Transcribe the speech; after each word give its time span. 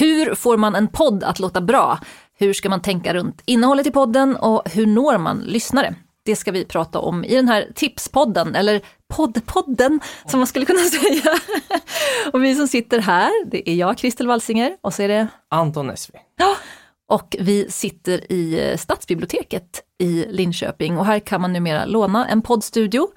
Hur 0.00 0.34
får 0.34 0.56
man 0.56 0.74
en 0.74 0.88
podd 0.88 1.24
att 1.24 1.38
låta 1.38 1.60
bra? 1.60 1.98
Hur 2.38 2.52
ska 2.52 2.68
man 2.68 2.82
tänka 2.82 3.14
runt 3.14 3.42
innehållet 3.44 3.86
i 3.86 3.90
podden 3.90 4.36
och 4.36 4.62
hur 4.70 4.86
når 4.86 5.18
man 5.18 5.38
lyssnare? 5.38 5.94
Det 6.22 6.36
ska 6.36 6.52
vi 6.52 6.64
prata 6.64 6.98
om 6.98 7.24
i 7.24 7.34
den 7.34 7.48
här 7.48 7.68
tipspodden, 7.74 8.54
eller 8.54 8.80
poddpodden 9.08 10.00
som 10.26 10.40
man 10.40 10.46
skulle 10.46 10.66
kunna 10.66 10.78
säga. 10.84 11.38
och 12.32 12.44
vi 12.44 12.54
som 12.54 12.68
sitter 12.68 12.98
här, 12.98 13.50
det 13.50 13.70
är 13.70 13.74
jag, 13.74 13.98
Kristel 13.98 14.26
Walsinger, 14.26 14.76
och 14.80 14.94
så 14.94 15.02
är 15.02 15.08
det 15.08 15.28
Anton 15.48 15.86
Nesvi. 15.86 16.18
Ja, 16.36 16.56
och 17.08 17.36
vi 17.40 17.70
sitter 17.70 18.32
i 18.32 18.74
Stadsbiblioteket 18.78 19.82
i 19.98 20.26
Linköping 20.28 20.98
och 20.98 21.06
här 21.06 21.18
kan 21.18 21.40
man 21.40 21.52
numera 21.52 21.84
låna 21.84 22.28
en 22.28 22.42
poddstudio 22.42 23.08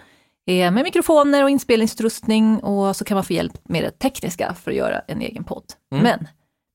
med 0.46 0.74
mikrofoner 0.74 1.44
och 1.44 1.50
inspelningsutrustning 1.50 2.60
och 2.60 2.96
så 2.96 3.06
kan 3.06 3.16
man 3.16 3.24
få 3.24 3.34
hjälp 3.34 3.54
med 3.64 3.84
det 3.84 3.92
tekniska 3.92 4.56
för 4.64 4.72
att 4.72 4.78
göra 4.78 5.02
en 5.08 5.22
egen 5.22 5.44
podd. 5.44 5.66
Mm. 5.92 6.04
Men 6.04 6.28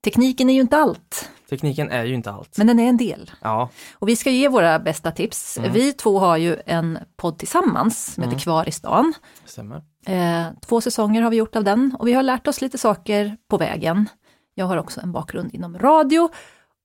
tekniken 0.05 0.51
är 0.51 0.55
ju 0.55 0.61
inte 0.61 0.77
allt. 0.77 1.31
Tekniken 1.51 1.91
är 1.91 2.05
ju 2.05 2.15
inte 2.15 2.31
allt. 2.31 2.59
Men 2.59 2.67
den 2.67 2.79
är 2.79 2.89
en 2.89 2.97
del. 2.97 3.31
Ja. 3.43 3.71
Och 3.93 4.09
vi 4.09 4.17
ska 4.17 4.31
ge 4.31 4.49
våra 4.49 4.79
bästa 4.79 5.11
tips. 5.11 5.59
Mm. 5.59 5.73
Vi 5.73 5.93
två 5.93 6.19
har 6.19 6.37
ju 6.37 6.57
en 6.67 6.99
podd 7.17 7.39
tillsammans 7.39 8.15
som 8.15 8.23
mm. 8.23 8.31
heter 8.31 8.45
Kvar 8.45 8.69
i 8.69 8.73
stan. 8.73 9.15
Stämmer. 9.45 9.83
Eh, 10.07 10.47
två 10.67 10.81
säsonger 10.81 11.23
har 11.23 11.31
vi 11.31 11.37
gjort 11.37 11.57
av 11.57 11.65
den 11.65 11.97
och 11.99 12.09
vi 12.09 12.13
har 12.13 12.23
lärt 12.23 12.47
oss 12.47 12.61
lite 12.61 12.79
saker 12.79 13.37
på 13.51 13.57
vägen. 13.57 14.09
Jag 14.55 14.67
har 14.67 14.77
också 14.77 15.01
en 15.01 15.13
bakgrund 15.13 15.55
inom 15.55 15.79
radio 15.79 16.29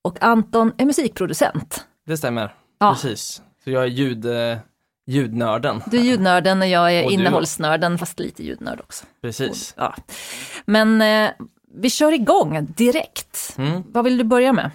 och 0.02 0.22
Anton 0.22 0.72
är 0.78 0.86
musikproducent. 0.86 1.86
Det 2.06 2.16
stämmer, 2.16 2.54
ja. 2.78 2.92
precis. 2.92 3.42
Så 3.64 3.70
jag 3.70 3.82
är 3.82 3.88
ljud, 3.88 4.26
eh, 4.26 4.58
ljudnörden. 5.06 5.82
Du 5.86 5.98
är 5.98 6.02
ljudnörden 6.02 6.62
och 6.62 6.68
jag 6.68 6.94
är 6.94 7.04
och 7.06 7.10
innehållsnörden, 7.12 7.92
du... 7.92 7.98
fast 7.98 8.18
lite 8.20 8.44
ljudnörd 8.44 8.80
också. 8.80 9.06
Precis. 9.22 9.72
Och, 9.76 9.82
ja. 9.82 9.94
Men 10.66 11.02
eh, 11.02 11.30
vi 11.74 11.90
kör 11.90 12.12
igång 12.12 12.66
direkt. 12.76 13.54
Mm. 13.58 13.82
Vad 13.86 14.04
vill 14.04 14.18
du 14.18 14.24
börja 14.24 14.52
med? 14.52 14.70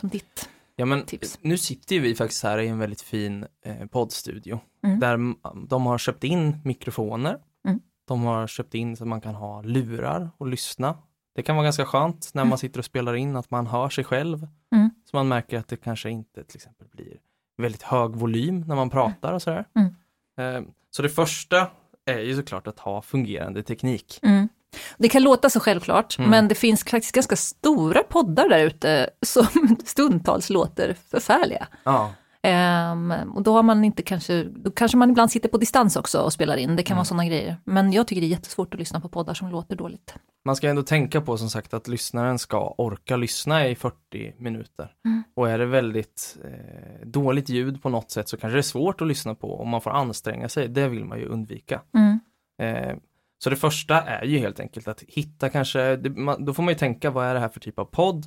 Som 0.00 0.08
ditt 0.08 0.48
ja, 0.76 0.84
men, 0.84 1.04
tips. 1.04 1.38
Nu 1.42 1.58
sitter 1.58 2.00
vi 2.00 2.14
faktiskt 2.14 2.42
här 2.42 2.58
i 2.58 2.68
en 2.68 2.78
väldigt 2.78 3.02
fin 3.02 3.46
eh, 3.64 3.86
poddstudio. 3.86 4.60
Mm. 4.84 5.00
Där 5.00 5.34
de 5.68 5.86
har 5.86 5.98
köpt 5.98 6.24
in 6.24 6.56
mikrofoner. 6.64 7.38
Mm. 7.68 7.80
De 8.08 8.22
har 8.22 8.46
köpt 8.46 8.74
in 8.74 8.96
så 8.96 9.04
att 9.04 9.08
man 9.08 9.20
kan 9.20 9.34
ha 9.34 9.62
lurar 9.62 10.30
och 10.38 10.46
lyssna. 10.46 10.98
Det 11.34 11.42
kan 11.42 11.56
vara 11.56 11.64
ganska 11.64 11.84
skönt 11.84 12.30
när 12.34 12.42
man 12.42 12.46
mm. 12.46 12.58
sitter 12.58 12.78
och 12.78 12.84
spelar 12.84 13.14
in 13.14 13.36
att 13.36 13.50
man 13.50 13.66
hör 13.66 13.88
sig 13.88 14.04
själv. 14.04 14.48
Mm. 14.72 14.90
Så 15.10 15.16
man 15.16 15.28
märker 15.28 15.58
att 15.58 15.68
det 15.68 15.76
kanske 15.76 16.10
inte 16.10 16.44
till 16.44 16.56
exempel 16.56 16.88
blir 16.88 17.18
väldigt 17.56 17.82
hög 17.82 18.10
volym 18.10 18.60
när 18.60 18.76
man 18.76 18.90
pratar 18.90 19.32
och 19.32 19.42
sådär. 19.42 19.64
Mm. 19.74 19.94
Eh, 20.38 20.68
så 20.90 21.02
det 21.02 21.08
första 21.08 21.70
är 22.04 22.20
ju 22.20 22.36
såklart 22.36 22.66
att 22.66 22.78
ha 22.78 23.02
fungerande 23.02 23.62
teknik. 23.62 24.18
Mm. 24.22 24.48
Det 24.98 25.08
kan 25.08 25.22
låta 25.22 25.50
så 25.50 25.60
självklart, 25.60 26.18
mm. 26.18 26.30
men 26.30 26.48
det 26.48 26.54
finns 26.54 26.84
faktiskt 26.84 27.14
ganska 27.14 27.36
stora 27.36 28.02
poddar 28.02 28.48
där 28.48 28.64
ute 28.64 29.10
som 29.26 29.76
stundtals 29.84 30.50
låter 30.50 30.96
förfärliga. 31.10 31.66
Ja. 31.84 32.10
Um, 32.92 33.12
och 33.34 33.42
då 33.42 33.52
har 33.52 33.62
man 33.62 33.84
inte 33.84 34.02
kanske, 34.02 34.44
då 34.44 34.70
kanske 34.70 34.96
man 34.96 35.10
ibland 35.10 35.30
sitter 35.30 35.48
på 35.48 35.58
distans 35.58 35.96
också 35.96 36.20
och 36.20 36.32
spelar 36.32 36.56
in, 36.56 36.76
det 36.76 36.82
kan 36.82 36.94
mm. 36.94 36.98
vara 36.98 37.04
sådana 37.04 37.26
grejer. 37.26 37.56
Men 37.64 37.92
jag 37.92 38.06
tycker 38.06 38.20
det 38.20 38.26
är 38.26 38.28
jättesvårt 38.28 38.74
att 38.74 38.80
lyssna 38.80 39.00
på 39.00 39.08
poddar 39.08 39.34
som 39.34 39.50
låter 39.50 39.76
dåligt. 39.76 40.14
Man 40.44 40.56
ska 40.56 40.68
ändå 40.68 40.82
tänka 40.82 41.20
på 41.20 41.38
som 41.38 41.50
sagt 41.50 41.74
att 41.74 41.88
lyssnaren 41.88 42.38
ska 42.38 42.74
orka 42.78 43.16
lyssna 43.16 43.68
i 43.68 43.74
40 43.74 44.34
minuter. 44.38 44.92
Mm. 45.04 45.22
Och 45.34 45.50
är 45.50 45.58
det 45.58 45.66
väldigt 45.66 46.36
eh, 46.44 47.06
dåligt 47.06 47.48
ljud 47.48 47.82
på 47.82 47.88
något 47.88 48.10
sätt 48.10 48.28
så 48.28 48.36
kanske 48.36 48.56
det 48.56 48.60
är 48.60 48.62
svårt 48.62 49.00
att 49.00 49.08
lyssna 49.08 49.34
på 49.34 49.60
om 49.60 49.68
man 49.68 49.80
får 49.80 49.90
anstränga 49.90 50.48
sig. 50.48 50.68
Det 50.68 50.88
vill 50.88 51.04
man 51.04 51.18
ju 51.18 51.26
undvika. 51.26 51.82
Mm. 51.94 52.20
Eh, 52.62 52.96
så 53.38 53.50
det 53.50 53.56
första 53.56 54.02
är 54.02 54.24
ju 54.24 54.38
helt 54.38 54.60
enkelt 54.60 54.88
att 54.88 55.02
hitta 55.02 55.48
kanske, 55.48 55.96
det, 55.96 56.10
man, 56.10 56.44
då 56.44 56.54
får 56.54 56.62
man 56.62 56.72
ju 56.72 56.78
tänka 56.78 57.10
vad 57.10 57.26
är 57.26 57.34
det 57.34 57.40
här 57.40 57.48
för 57.48 57.60
typ 57.60 57.78
av 57.78 57.84
podd? 57.84 58.26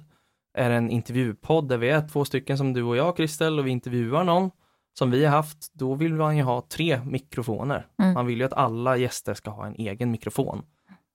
Är 0.57 0.69
det 0.69 0.75
en 0.75 0.89
intervjupodd 0.89 1.69
där 1.69 1.77
vi 1.77 1.89
är 1.89 2.07
två 2.07 2.25
stycken 2.25 2.57
som 2.57 2.73
du 2.73 2.83
och 2.83 2.97
jag 2.97 3.17
Kristel 3.17 3.59
och 3.59 3.67
vi 3.67 3.71
intervjuar 3.71 4.23
någon 4.23 4.51
som 4.97 5.11
vi 5.11 5.25
har 5.25 5.31
haft, 5.31 5.73
då 5.73 5.95
vill 5.95 6.13
man 6.13 6.37
ju 6.37 6.43
ha 6.43 6.61
tre 6.61 7.01
mikrofoner. 7.05 7.87
Mm. 8.01 8.13
Man 8.13 8.25
vill 8.25 8.39
ju 8.39 8.45
att 8.45 8.53
alla 8.53 8.97
gäster 8.97 9.33
ska 9.33 9.49
ha 9.49 9.67
en 9.67 9.75
egen 9.75 10.11
mikrofon. 10.11 10.65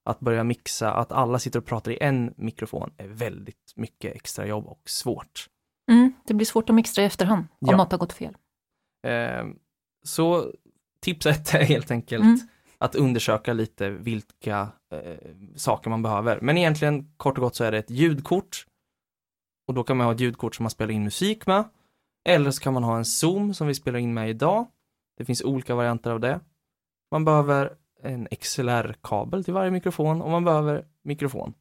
Att 0.04 0.20
börja 0.20 0.44
mixa, 0.44 0.92
att 0.92 1.12
alla 1.12 1.38
sitter 1.38 1.58
och 1.58 1.66
pratar 1.66 1.92
i 1.92 1.98
en 2.00 2.34
mikrofon 2.36 2.92
är 2.96 3.08
väldigt 3.08 3.72
mycket 3.76 4.16
extra 4.16 4.46
jobb 4.46 4.66
och 4.66 4.82
svårt. 4.84 5.48
Mm, 5.90 6.12
det 6.26 6.34
blir 6.34 6.46
svårt 6.46 6.70
att 6.70 6.76
mixa 6.76 7.02
i 7.02 7.04
efterhand 7.04 7.40
om 7.40 7.68
ja. 7.70 7.76
något 7.76 7.92
har 7.92 7.98
gått 7.98 8.12
fel. 8.12 8.36
Eh, 9.06 9.44
så 10.02 10.52
tips 11.00 11.26
ett 11.26 11.54
är 11.54 11.64
helt 11.64 11.90
enkelt 11.90 12.24
mm 12.24 12.38
att 12.78 12.94
undersöka 12.94 13.52
lite 13.52 13.90
vilka 13.90 14.68
eh, 14.92 15.30
saker 15.56 15.90
man 15.90 16.02
behöver. 16.02 16.40
Men 16.40 16.58
egentligen 16.58 17.14
kort 17.16 17.38
och 17.38 17.42
gott 17.44 17.56
så 17.56 17.64
är 17.64 17.72
det 17.72 17.78
ett 17.78 17.90
ljudkort. 17.90 18.66
Och 19.68 19.74
då 19.74 19.84
kan 19.84 19.96
man 19.96 20.06
ha 20.06 20.14
ett 20.14 20.20
ljudkort 20.20 20.54
som 20.54 20.62
man 20.64 20.70
spelar 20.70 20.92
in 20.92 21.04
musik 21.04 21.46
med. 21.46 21.64
Eller 22.28 22.50
så 22.50 22.62
kan 22.62 22.74
man 22.74 22.84
ha 22.84 22.96
en 22.96 23.04
Zoom 23.04 23.54
som 23.54 23.66
vi 23.66 23.74
spelar 23.74 23.98
in 23.98 24.14
med 24.14 24.30
idag. 24.30 24.66
Det 25.16 25.24
finns 25.24 25.42
olika 25.42 25.74
varianter 25.74 26.10
av 26.10 26.20
det. 26.20 26.40
Man 27.10 27.24
behöver 27.24 27.76
en 28.02 28.28
XLR-kabel 28.40 29.44
till 29.44 29.54
varje 29.54 29.70
mikrofon 29.70 30.22
och 30.22 30.30
man 30.30 30.44
behöver 30.44 30.84
mikrofon. 31.02 31.54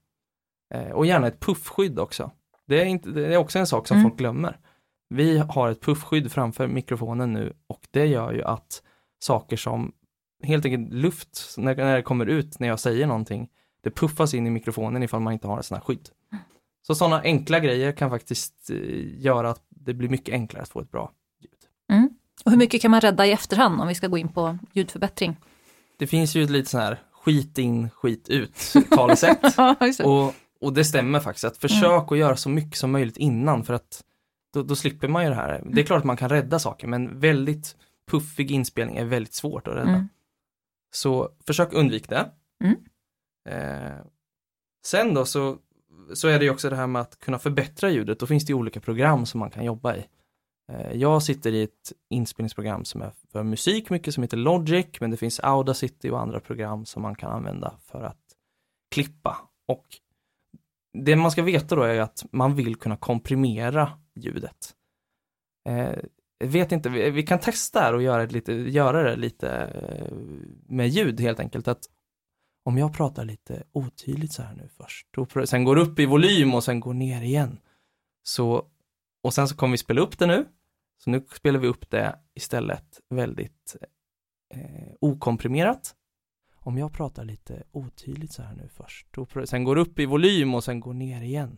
Eh, 0.74 0.92
och 0.92 1.06
gärna 1.06 1.28
ett 1.28 1.40
puffskydd 1.40 2.00
också. 2.00 2.32
Det 2.66 2.82
är, 2.82 2.86
inte, 2.86 3.10
det 3.10 3.34
är 3.34 3.38
också 3.38 3.60
en 3.60 3.68
sak 3.68 3.88
som 3.88 3.98
mm. 3.98 4.10
folk 4.10 4.20
glömmer. 4.20 4.60
Vi 5.10 5.38
har 5.38 5.70
ett 5.70 5.82
puffskydd 5.82 6.32
framför 6.32 6.68
mikrofonen 6.68 7.34
nu 7.34 7.54
och 7.68 7.88
det 7.92 8.06
gör 8.06 8.34
ju 8.34 8.44
att 8.44 8.84
saker 9.20 9.58
som 9.58 9.94
helt 10.44 10.66
enkelt 10.66 10.94
luft 10.94 11.56
när, 11.58 11.76
när 11.76 11.96
det 11.96 12.02
kommer 12.02 12.26
ut 12.26 12.60
när 12.60 12.68
jag 12.68 12.80
säger 12.80 13.08
någonting. 13.08 13.50
Det 13.84 13.92
puffas 13.92 14.34
in 14.34 14.48
i 14.48 14.50
mikrofonen 14.50 15.04
ifall 15.04 15.20
man 15.20 15.34
inte 15.34 15.48
har 15.48 15.58
en 15.58 15.64
sån 15.64 15.76
här 15.76 15.84
skydd. 15.84 16.10
Så 16.88 16.96
sådana 16.96 17.22
enkla 17.22 17.60
grejer 17.60 17.92
kan 17.92 18.10
faktiskt 18.10 18.70
eh, 18.70 19.22
göra 19.22 19.50
att 19.50 19.66
det 19.70 19.94
blir 19.94 20.10
mycket 20.10 20.34
enklare 20.34 20.64
att 20.64 20.70
få 20.70 20.82
ett 20.82 20.92
bra 20.92 21.12
ljud. 21.40 21.52
Mm. 21.92 22.10
Och 22.46 22.52
hur 22.52 22.58
mycket 22.58 22.82
kan 22.82 22.92
man 22.92 23.02
rädda 23.02 23.26
i 23.26 23.32
efterhand 23.32 23.82
om 23.82 23.88
vi 23.88 23.96
ska 23.96 24.08
gå 24.08 24.18
in 24.18 24.30
på 24.30 24.58
ljudförbättring? 24.74 25.36
Det 25.98 26.08
finns 26.08 26.36
ju 26.36 26.44
ett 26.44 26.50
lite 26.50 26.70
sån 26.70 26.80
här 26.80 27.02
skit 27.12 27.58
in, 27.58 27.90
skit 27.90 28.30
ut 28.30 28.74
talesätt. 28.90 29.40
och, 30.04 30.34
och 30.62 30.74
det 30.74 30.86
stämmer 30.86 31.20
faktiskt, 31.20 31.46
att 31.46 31.58
försök 31.58 31.84
mm. 31.84 32.06
att 32.10 32.18
göra 32.18 32.36
så 32.36 32.50
mycket 32.50 32.78
som 32.78 32.92
möjligt 32.92 33.18
innan 33.18 33.64
för 33.64 33.74
att 33.74 34.04
då, 34.54 34.64
då, 34.64 34.76
slipper 34.76 35.08
man 35.08 35.24
ju 35.24 35.30
det 35.30 35.36
här. 35.36 35.64
Det 35.66 35.82
är 35.82 35.86
klart 35.86 36.00
att 36.00 36.06
man 36.06 36.18
kan 36.18 36.30
rädda 36.30 36.60
saker 36.60 36.88
men 36.88 37.20
väldigt 37.20 37.76
puffig 38.12 38.52
inspelning 38.52 38.98
är 38.98 39.06
väldigt 39.06 39.34
svårt 39.34 39.68
att 39.68 39.76
rädda. 39.76 39.90
Mm. 39.90 40.10
Så 40.96 41.30
försök 41.48 41.74
undvika 41.74 42.16
det. 42.16 42.32
Mm. 42.64 42.78
Eh, 43.50 44.06
sen 44.86 45.14
då 45.14 45.26
så, 45.26 45.58
så 46.14 46.28
är 46.28 46.40
det 46.40 46.46
ju 46.46 46.52
också 46.52 46.70
det 46.70 46.76
här 46.76 46.88
med 46.88 47.02
att 47.02 47.20
kunna 47.20 47.40
förbättra 47.40 47.90
ljudet. 47.90 48.20
Då 48.20 48.26
finns 48.26 48.46
det 48.46 48.54
olika 48.54 48.80
program 48.80 49.26
som 49.26 49.40
man 49.40 49.52
kan 49.52 49.66
jobba 49.66 49.96
i. 49.96 50.06
Eh, 50.72 50.94
jag 50.94 51.24
sitter 51.24 51.52
i 51.52 51.64
ett 51.64 51.94
inspelningsprogram 52.10 52.86
som 52.86 53.02
är 53.02 53.12
för 53.32 53.44
musik 53.44 53.90
mycket 53.90 54.14
som 54.14 54.24
heter 54.24 54.38
Logic, 54.38 54.88
men 55.00 55.12
det 55.12 55.18
finns 55.18 55.40
Audacity 55.40 56.10
och 56.10 56.22
andra 56.22 56.40
program 56.40 56.86
som 56.86 57.02
man 57.02 57.16
kan 57.16 57.32
använda 57.32 57.78
för 57.82 58.04
att 58.04 58.22
klippa. 58.92 59.38
Och 59.68 59.86
det 60.98 61.16
man 61.16 61.32
ska 61.32 61.44
veta 61.44 61.76
då 61.76 61.84
är 61.84 62.00
att 62.00 62.26
man 62.32 62.56
vill 62.56 62.76
kunna 62.76 62.98
komprimera 62.98 63.92
ljudet. 64.16 64.76
Eh, 65.70 66.00
vet 66.48 66.72
inte, 66.72 66.90
vi, 66.90 67.10
vi 67.10 67.24
kan 67.24 67.40
testa 67.40 67.80
här 67.80 67.94
och 67.94 68.04
göra, 68.04 68.26
lite, 68.26 68.54
göra 68.54 69.04
det 69.04 69.16
lite 69.16 69.50
eh, 69.50 70.14
med 70.68 70.90
ljud 70.90 71.20
helt 71.20 71.40
enkelt. 71.40 71.68
Att 71.68 71.90
om 72.66 72.78
jag 72.78 72.94
pratar 72.94 73.26
lite 73.26 73.64
otydligt 73.72 74.34
så 74.34 74.42
här 74.42 74.56
nu 74.56 74.70
först, 74.78 75.18
och 75.18 75.50
sen 75.50 75.64
går 75.64 75.78
upp 75.78 76.00
i 76.00 76.06
volym 76.06 76.54
och 76.54 76.64
sen 76.64 76.80
går 76.80 76.94
ner 76.94 77.22
igen. 77.22 77.60
Så, 78.24 78.68
och 79.24 79.34
sen 79.34 79.48
så 79.48 79.56
kommer 79.56 79.72
vi 79.72 79.78
spela 79.78 80.02
upp 80.02 80.20
det 80.20 80.26
nu. 80.26 80.46
Så 81.04 81.10
nu 81.10 81.26
spelar 81.36 81.60
vi 81.60 81.68
upp 81.68 81.90
det 81.90 82.20
istället 82.36 83.00
väldigt 83.10 83.76
eh, 84.54 84.94
okomprimerat. 85.02 85.96
Om 86.56 86.78
jag 86.78 86.94
pratar 86.94 87.26
lite 87.26 87.64
otydligt 87.72 88.32
så 88.32 88.42
här 88.42 88.56
nu 88.56 88.68
först, 88.68 89.18
och 89.18 89.50
sen 89.50 89.64
går 89.64 89.78
upp 89.78 90.00
i 90.00 90.06
volym 90.06 90.56
och 90.56 90.64
sen 90.64 90.80
går 90.80 90.94
ner 90.94 91.22
igen. 91.22 91.58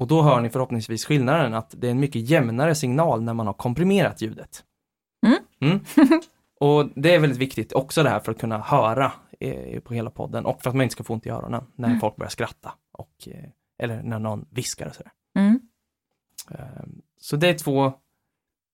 Och 0.00 0.06
då 0.06 0.22
hör 0.22 0.40
ni 0.40 0.50
förhoppningsvis 0.50 1.04
skillnaden 1.04 1.54
att 1.54 1.74
det 1.78 1.86
är 1.86 1.90
en 1.90 2.00
mycket 2.00 2.30
jämnare 2.30 2.74
signal 2.74 3.22
när 3.22 3.34
man 3.34 3.46
har 3.46 3.54
komprimerat 3.54 4.20
ljudet. 4.20 4.64
Mm. 5.26 5.38
Mm. 5.60 5.80
Och 6.60 6.88
det 6.94 7.14
är 7.14 7.18
väldigt 7.18 7.38
viktigt 7.38 7.72
också 7.72 8.02
det 8.02 8.10
här 8.10 8.20
för 8.20 8.32
att 8.32 8.38
kunna 8.38 8.58
höra 8.58 9.12
eh, 9.40 9.80
på 9.80 9.94
hela 9.94 10.10
podden 10.10 10.46
och 10.46 10.62
för 10.62 10.70
att 10.70 10.76
man 10.76 10.82
inte 10.82 10.92
ska 10.92 11.04
få 11.04 11.12
ont 11.14 11.26
i 11.26 11.30
öronen 11.30 11.64
när 11.76 11.88
mm. 11.88 12.00
folk 12.00 12.16
börjar 12.16 12.30
skratta 12.30 12.72
och, 12.92 13.28
eh, 13.28 13.44
eller 13.78 14.02
när 14.02 14.18
någon 14.18 14.46
viskar 14.50 14.86
och 14.86 14.94
sådär. 14.94 15.12
Eh, 16.50 16.86
så 17.20 17.36
det 17.36 17.48
är 17.48 17.54
två 17.54 17.92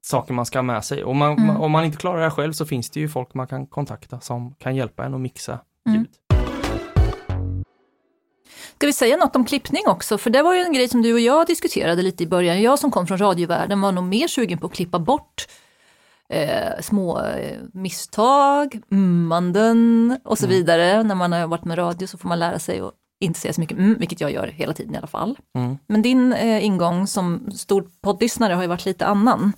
saker 0.02 0.34
man 0.34 0.46
ska 0.46 0.58
ha 0.58 0.62
med 0.62 0.84
sig. 0.84 1.04
Och 1.04 1.16
man, 1.16 1.38
mm. 1.38 1.56
om 1.56 1.72
man 1.72 1.84
inte 1.84 1.98
klarar 1.98 2.16
det 2.16 2.22
här 2.22 2.30
själv 2.30 2.52
så 2.52 2.66
finns 2.66 2.90
det 2.90 3.00
ju 3.00 3.08
folk 3.08 3.34
man 3.34 3.46
kan 3.46 3.66
kontakta 3.66 4.20
som 4.20 4.54
kan 4.54 4.76
hjälpa 4.76 5.04
en 5.04 5.14
att 5.14 5.20
mixa 5.20 5.60
ljud. 5.88 6.10
Ska 8.76 8.86
vi 8.86 8.92
säga 8.92 9.16
något 9.16 9.36
om 9.36 9.44
klippning 9.44 9.82
också? 9.86 10.18
För 10.18 10.30
det 10.30 10.42
var 10.42 10.54
ju 10.54 10.60
en 10.60 10.72
grej 10.72 10.88
som 10.88 11.02
du 11.02 11.12
och 11.12 11.20
jag 11.20 11.46
diskuterade 11.46 12.02
lite 12.02 12.22
i 12.22 12.26
början. 12.26 12.62
Jag 12.62 12.78
som 12.78 12.90
kom 12.90 13.06
från 13.06 13.18
radiovärlden 13.18 13.80
var 13.80 13.92
nog 13.92 14.04
mer 14.04 14.28
sugen 14.28 14.58
på 14.58 14.66
att 14.66 14.72
klippa 14.72 14.98
bort 14.98 15.46
eh, 16.28 16.80
små 16.80 17.20
eh, 17.20 17.58
misstag, 17.72 18.80
ummanden 18.90 20.18
och 20.24 20.38
så 20.38 20.44
mm. 20.44 20.56
vidare. 20.56 21.02
När 21.02 21.14
man 21.14 21.32
har 21.32 21.46
varit 21.46 21.64
med 21.64 21.78
radio 21.78 22.06
så 22.06 22.18
får 22.18 22.28
man 22.28 22.38
lära 22.38 22.58
sig 22.58 22.80
att 22.80 22.94
inte 23.20 23.40
säga 23.40 23.52
så 23.52 23.60
mycket 23.60 23.78
mm, 23.78 23.96
vilket 23.98 24.20
jag 24.20 24.32
gör 24.32 24.46
hela 24.46 24.72
tiden 24.72 24.94
i 24.94 24.98
alla 24.98 25.06
fall. 25.06 25.38
Mm. 25.58 25.78
Men 25.86 26.02
din 26.02 26.32
eh, 26.32 26.64
ingång 26.64 27.06
som 27.06 27.50
stor 27.50 27.90
poddlyssnare 28.02 28.54
har 28.54 28.62
ju 28.62 28.68
varit 28.68 28.86
lite 28.86 29.06
annan. 29.06 29.52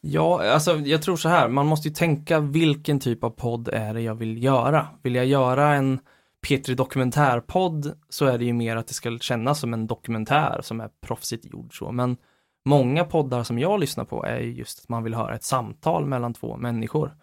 Ja, 0.00 0.52
alltså 0.52 0.76
jag 0.76 1.02
tror 1.02 1.16
så 1.16 1.28
här, 1.28 1.48
man 1.48 1.66
måste 1.66 1.88
ju 1.88 1.94
tänka 1.94 2.40
vilken 2.40 3.00
typ 3.00 3.24
av 3.24 3.30
podd 3.30 3.68
är 3.68 3.94
det 3.94 4.00
jag 4.00 4.14
vill 4.14 4.42
göra. 4.42 4.86
Vill 5.02 5.14
jag 5.14 5.26
göra 5.26 5.74
en 5.74 6.00
Petri 6.48 6.74
dokumentärpodd 6.74 8.00
så 8.08 8.26
är 8.26 8.38
det 8.38 8.44
ju 8.44 8.52
mer 8.52 8.76
att 8.76 8.86
det 8.86 8.94
ska 8.94 9.18
kännas 9.18 9.60
som 9.60 9.74
en 9.74 9.86
dokumentär 9.86 10.60
som 10.62 10.80
är 10.80 10.90
proffsigt 11.00 11.44
gjord 11.44 11.78
så. 11.78 11.92
Men 11.92 12.16
många 12.64 13.04
poddar 13.04 13.42
som 13.42 13.58
jag 13.58 13.80
lyssnar 13.80 14.04
på 14.04 14.24
är 14.24 14.40
ju 14.40 14.52
just 14.52 14.82
att 14.82 14.88
man 14.88 15.02
vill 15.02 15.14
höra 15.14 15.34
ett 15.34 15.44
samtal 15.44 16.06
mellan 16.06 16.34
två 16.34 16.56
människor. 16.56 17.16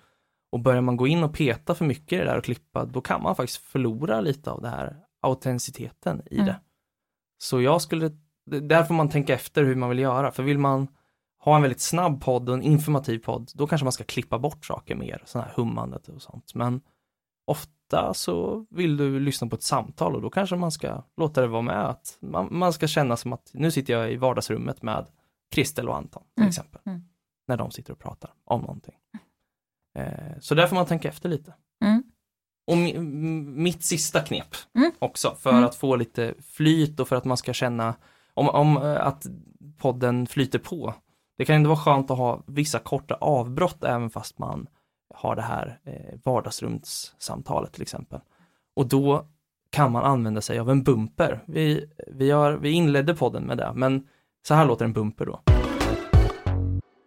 Och 0.52 0.60
börjar 0.60 0.82
man 0.82 0.98
gå 0.98 1.08
in 1.08 1.24
och 1.24 1.34
peta 1.34 1.76
för 1.76 1.86
mycket 1.86 2.14
i 2.14 2.18
det 2.18 2.24
där 2.26 2.38
och 2.38 2.44
klippa, 2.44 2.86
då 2.86 3.02
kan 3.02 3.24
man 3.24 3.36
faktiskt 3.36 3.62
förlora 3.62 4.22
lite 4.22 4.52
av 4.52 4.62
det 4.62 4.70
här 4.70 4.98
autenticiteten 5.22 6.22
i 6.32 6.36
Mm. 6.36 6.46
det. 6.46 6.60
Så 7.38 7.62
jag 7.62 7.82
skulle, 7.82 8.12
där 8.46 8.84
får 8.84 8.94
man 8.94 9.10
tänka 9.10 9.34
efter 9.34 9.64
hur 9.64 9.76
man 9.76 9.90
vill 9.90 10.00
göra, 10.00 10.32
för 10.32 10.44
vill 10.44 10.60
man 10.60 10.88
ha 11.40 11.56
en 11.56 11.62
väldigt 11.62 11.82
snabb 11.82 12.22
podd 12.24 12.50
och 12.50 12.56
en 12.56 12.62
informativ 12.62 13.20
podd, 13.20 13.52
då 13.54 13.68
kanske 13.68 13.86
man 13.86 13.92
ska 13.92 14.04
klippa 14.04 14.40
bort 14.40 14.66
saker 14.66 14.96
mer, 14.96 15.24
sådana 15.26 15.48
här 15.48 15.56
hummandet 15.56 16.08
och 16.08 16.22
sånt. 16.22 16.56
Men 16.56 16.82
ofta 17.46 17.72
så 18.14 18.66
vill 18.70 18.98
du 18.98 19.20
lyssna 19.20 19.48
på 19.48 19.56
ett 19.56 19.64
samtal 19.64 20.16
och 20.16 20.22
då 20.22 20.30
kanske 20.30 20.56
man 20.56 20.72
ska 20.72 21.04
låta 21.18 21.42
det 21.42 21.48
vara 21.48 21.62
med 21.62 21.90
att 21.90 22.18
man, 22.22 22.48
man 22.52 22.74
ska 22.74 22.88
känna 22.88 23.18
som 23.18 23.34
att 23.34 23.52
nu 23.54 23.72
sitter 23.72 23.94
jag 23.94 24.12
i 24.12 24.16
vardagsrummet 24.16 24.82
med 24.82 25.06
Kristel 25.56 25.90
och 25.90 25.98
Anton 25.98 26.24
till 26.24 26.42
Mm, 26.42 26.50
exempel. 26.50 26.82
mm. 26.86 27.02
När 27.48 27.58
de 27.58 27.72
sitter 27.72 27.94
och 27.94 28.00
pratar 28.00 28.32
om 28.46 28.62
någonting. 28.62 28.96
Eh, 30.00 30.40
så 30.40 30.56
där 30.56 30.68
får 30.68 30.76
man 30.76 30.86
tänka 30.86 31.10
efter 31.10 31.30
lite. 31.30 31.54
Mm. 31.86 32.04
Och 32.68 32.78
mi, 32.78 33.00
mitt 33.64 33.84
sista 33.84 34.20
knep 34.20 34.56
Mm. 34.76 34.92
också 35.00 35.36
för 35.36 35.50
Mm. 35.50 35.64
att 35.64 35.76
få 35.76 35.96
lite 35.96 36.34
flyt 36.42 37.00
och 37.00 37.08
för 37.08 37.16
att 37.16 37.26
man 37.26 37.38
ska 37.38 37.54
känna 37.54 37.96
om, 38.34 38.50
om 38.50 38.78
eh, 38.78 39.08
att 39.08 39.26
podden 39.78 40.28
flyter 40.28 40.60
på. 40.60 40.94
Det 41.38 41.46
kan 41.46 41.56
ändå 41.56 41.70
vara 41.70 41.80
skönt 41.80 42.12
att 42.12 42.18
ha 42.18 42.44
vissa 42.48 42.80
korta 42.80 43.16
avbrott 43.16 43.84
även 43.84 44.10
fast 44.10 44.38
man 44.40 44.68
har 45.14 45.36
det 45.36 45.42
här 45.42 45.80
eh, 45.84 46.20
vardagsrumssamtalet 46.24 47.74
till 47.74 47.82
exempel. 47.82 48.20
Och 48.76 48.88
då 48.88 49.28
kan 49.70 49.92
man 49.92 50.04
använda 50.04 50.42
sig 50.42 50.60
av 50.60 50.70
en 50.70 50.84
bumper. 50.84 51.44
Vi, 51.46 51.90
vi, 52.08 52.32
har, 52.32 52.54
vi 52.54 52.72
inledde 52.72 53.16
podden 53.16 53.44
med 53.44 53.58
det, 53.58 53.72
men 53.76 54.08
så 54.48 54.54
här 54.54 54.66
låter 54.66 54.86
en 54.86 54.94
bumper 54.94 55.26
då. 55.26 55.42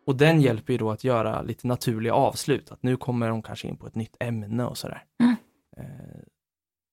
Och 0.07 0.17
den 0.17 0.41
hjälper 0.41 0.73
ju 0.73 0.79
då 0.79 0.91
att 0.91 1.05
göra 1.05 1.43
lite 1.43 1.67
naturliga 1.67 2.15
avslut, 2.15 2.73
att 2.73 2.83
nu 2.83 2.97
kommer 2.97 3.29
de 3.29 3.43
kanske 3.43 3.69
in 3.69 3.77
på 3.77 3.87
ett 3.87 3.95
nytt 3.95 4.17
ämne 4.21 4.65
och 4.65 4.79
sådär. 4.79 5.05
Mm. 5.21 5.37
Eh, 5.77 6.23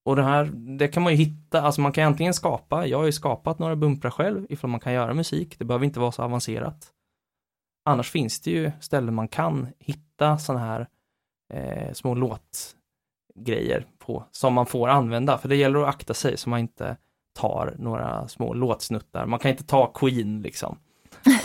och 0.06 0.16
det 0.16 0.24
här, 0.24 0.46
det 0.78 0.88
kan 0.88 1.04
man 1.04 1.12
ju 1.12 1.18
hitta, 1.18 1.62
alltså 1.62 1.82
man 1.82 1.92
kan 1.92 2.08
antingen 2.08 2.34
skapa, 2.34 2.88
jag 2.88 2.98
har 2.98 3.06
ju 3.06 3.12
skapat 3.12 3.60
några 3.60 3.76
bumprar 3.76 4.12
själv 4.12 4.46
ifall 4.50 4.70
man 4.70 4.80
kan 4.80 4.94
göra 4.94 5.14
musik, 5.14 5.60
det 5.60 5.66
behöver 5.66 5.86
inte 5.86 6.00
vara 6.00 6.12
så 6.12 6.22
avancerat. 6.22 6.92
Annars 7.86 8.12
finns 8.12 8.42
det 8.42 8.52
ju 8.52 8.72
ställen 8.80 9.14
man 9.14 9.28
kan 9.28 9.68
hitta 9.80 10.38
sådana 10.38 10.66
här 10.66 10.88
eh, 11.54 11.94
små 11.94 12.16
låtgrejer 12.16 13.86
på, 14.00 14.24
som 14.32 14.54
man 14.54 14.66
får 14.66 14.88
använda, 14.88 15.38
för 15.38 15.50
det 15.50 15.56
gäller 15.56 15.80
att 15.80 15.90
akta 15.90 16.14
sig 16.14 16.38
så 16.38 16.50
man 16.50 16.60
inte 16.60 16.98
tar 17.40 17.76
några 17.80 18.28
små 18.28 18.54
låtsnuttar. 18.54 19.26
Man 19.26 19.40
kan 19.40 19.52
inte 19.52 19.64
ta 19.64 19.88
Queen 19.88 20.42
liksom. 20.42 20.78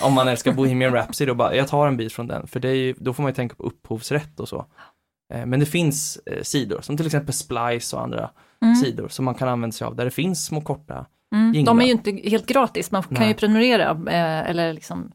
Om 0.02 0.14
man 0.14 0.28
älskar 0.28 0.52
Bohemian 0.52 0.92
Rhapsody 0.92 1.30
och 1.30 1.36
bara, 1.36 1.54
jag 1.54 1.68
tar 1.68 1.86
en 1.86 1.96
bit 1.96 2.12
från 2.12 2.26
den, 2.26 2.46
för 2.46 2.60
det 2.60 2.68
är 2.68 2.74
ju, 2.74 2.94
då 2.98 3.12
får 3.14 3.22
man 3.22 3.30
ju 3.30 3.34
tänka 3.34 3.54
på 3.54 3.62
upphovsrätt 3.62 4.40
och 4.40 4.48
så. 4.48 4.66
Eh, 5.34 5.46
Men 5.46 5.60
det 5.60 5.66
finns 5.66 6.16
eh, 6.26 6.42
sidor, 6.42 6.80
som 6.80 6.96
till 6.96 7.06
exempel 7.06 7.34
Splice 7.34 7.96
och 7.96 8.02
andra 8.02 8.30
Mm. 8.62 8.76
sidor 8.76 9.08
som 9.08 9.24
man 9.24 9.34
kan 9.34 9.48
använda 9.48 9.72
sig 9.72 9.86
av, 9.86 9.96
där 9.96 10.04
det 10.04 10.10
finns 10.10 10.46
små 10.46 10.60
korta. 10.60 11.06
Mm. 11.34 11.64
De 11.64 11.80
är 11.80 11.84
ju 11.84 11.90
inte 11.92 12.10
helt 12.10 12.46
gratis, 12.46 12.90
man 12.90 13.02
kan 13.02 13.14
Nej. 13.18 13.28
ju 13.28 13.34
prenumerera 13.34 13.90
eh, 13.90 14.50
eller 14.50 14.72
liksom 14.72 15.12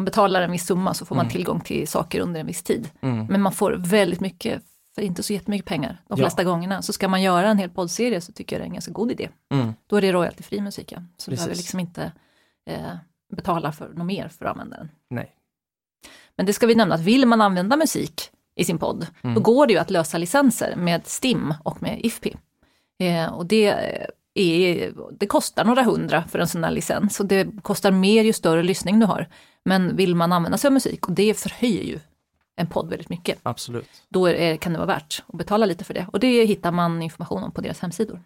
man 0.00 0.04
betalar 0.04 0.42
en 0.42 0.50
viss 0.52 0.66
summa 0.66 0.94
så 0.94 1.04
får 1.06 1.14
man 1.16 1.24
Mm. 1.24 1.32
tillgång 1.32 1.60
till 1.60 1.88
saker 1.88 2.20
under 2.20 2.40
en 2.40 2.46
viss 2.46 2.62
tid. 2.62 2.90
Mm. 3.00 3.26
Men 3.26 3.40
man 3.42 3.52
får 3.52 3.72
väldigt 3.78 4.20
mycket 4.20 4.62
för 4.94 5.02
inte 5.02 5.22
så 5.22 5.32
jättemycket 5.32 5.66
pengar 5.66 5.90
de 5.90 5.96
Ja. 6.08 6.16
flesta 6.16 6.44
gångerna. 6.44 6.82
Så 6.82 6.92
ska 6.92 7.08
man 7.08 7.22
göra 7.22 7.48
en 7.50 7.58
hel 7.58 7.70
poddserie 7.70 8.20
så 8.20 8.32
tycker 8.32 8.56
jag 8.56 8.60
det 8.60 8.64
är 8.64 8.66
en 8.66 8.72
ganska 8.72 8.92
god 8.92 9.10
idé. 9.10 9.28
Mm. 9.52 9.74
Då 9.86 9.96
är 9.96 10.00
det 10.02 10.12
royaltyfri 10.12 10.60
musik, 10.60 10.92
ja. 10.92 11.02
så 11.16 11.30
du 11.30 11.36
behöver 11.36 11.54
liksom 11.54 11.80
inte 11.80 12.12
eh, 12.70 12.94
betala 13.36 13.72
för 13.72 13.88
något 13.88 14.06
mer 14.06 14.28
för 14.28 14.44
att 14.44 14.52
använda 14.52 14.76
den. 14.76 14.88
Nej. 15.10 15.34
Men 16.36 16.46
det 16.46 16.52
ska 16.52 16.66
vi 16.66 16.74
nämna 16.74 16.94
att 16.94 17.00
vill 17.00 17.26
man 17.26 17.40
använda 17.40 17.76
musik 17.76 18.30
i 18.54 18.64
sin 18.64 18.78
podd, 18.78 19.06
Mm. 19.22 19.34
då 19.34 19.40
går 19.40 19.66
det 19.66 19.72
ju 19.72 19.78
att 19.78 19.90
lösa 19.90 20.18
licenser 20.18 20.76
med 20.76 21.06
STIM 21.06 21.54
och 21.64 21.82
med 21.82 22.00
IFPI. 22.04 22.36
Eh, 22.98 23.26
och 23.32 23.46
det, 23.46 23.66
är, 24.34 24.92
det 25.18 25.26
kostar 25.26 25.64
några 25.64 25.82
hundra 25.82 26.24
för 26.24 26.38
en 26.38 26.48
sån 26.48 26.64
här 26.64 26.70
licens 26.70 27.20
och 27.20 27.26
det 27.26 27.48
kostar 27.62 27.90
mer 27.90 28.22
ju 28.24 28.32
större 28.32 28.62
lyssning 28.62 29.00
du 29.00 29.06
har. 29.06 29.26
Men 29.64 29.96
vill 29.96 30.14
man 30.14 30.32
använda 30.32 30.58
sig 30.58 30.68
av 30.68 30.72
musik, 30.72 31.08
och 31.08 31.12
det 31.12 31.38
förhöjer 31.38 31.82
ju 31.82 31.98
en 32.56 32.66
podd 32.66 32.90
väldigt 32.90 33.08
mycket, 33.08 33.38
Absolut. 33.42 33.88
då 34.08 34.26
är, 34.26 34.56
kan 34.56 34.72
det 34.72 34.78
vara 34.78 34.86
värt 34.86 35.22
att 35.26 35.38
betala 35.38 35.66
lite 35.66 35.84
för 35.84 35.94
det. 35.94 36.06
Och 36.12 36.20
det 36.20 36.44
hittar 36.44 36.72
man 36.72 37.02
information 37.02 37.42
om 37.42 37.52
på 37.52 37.60
deras 37.60 37.80
hemsidor. 37.80 38.20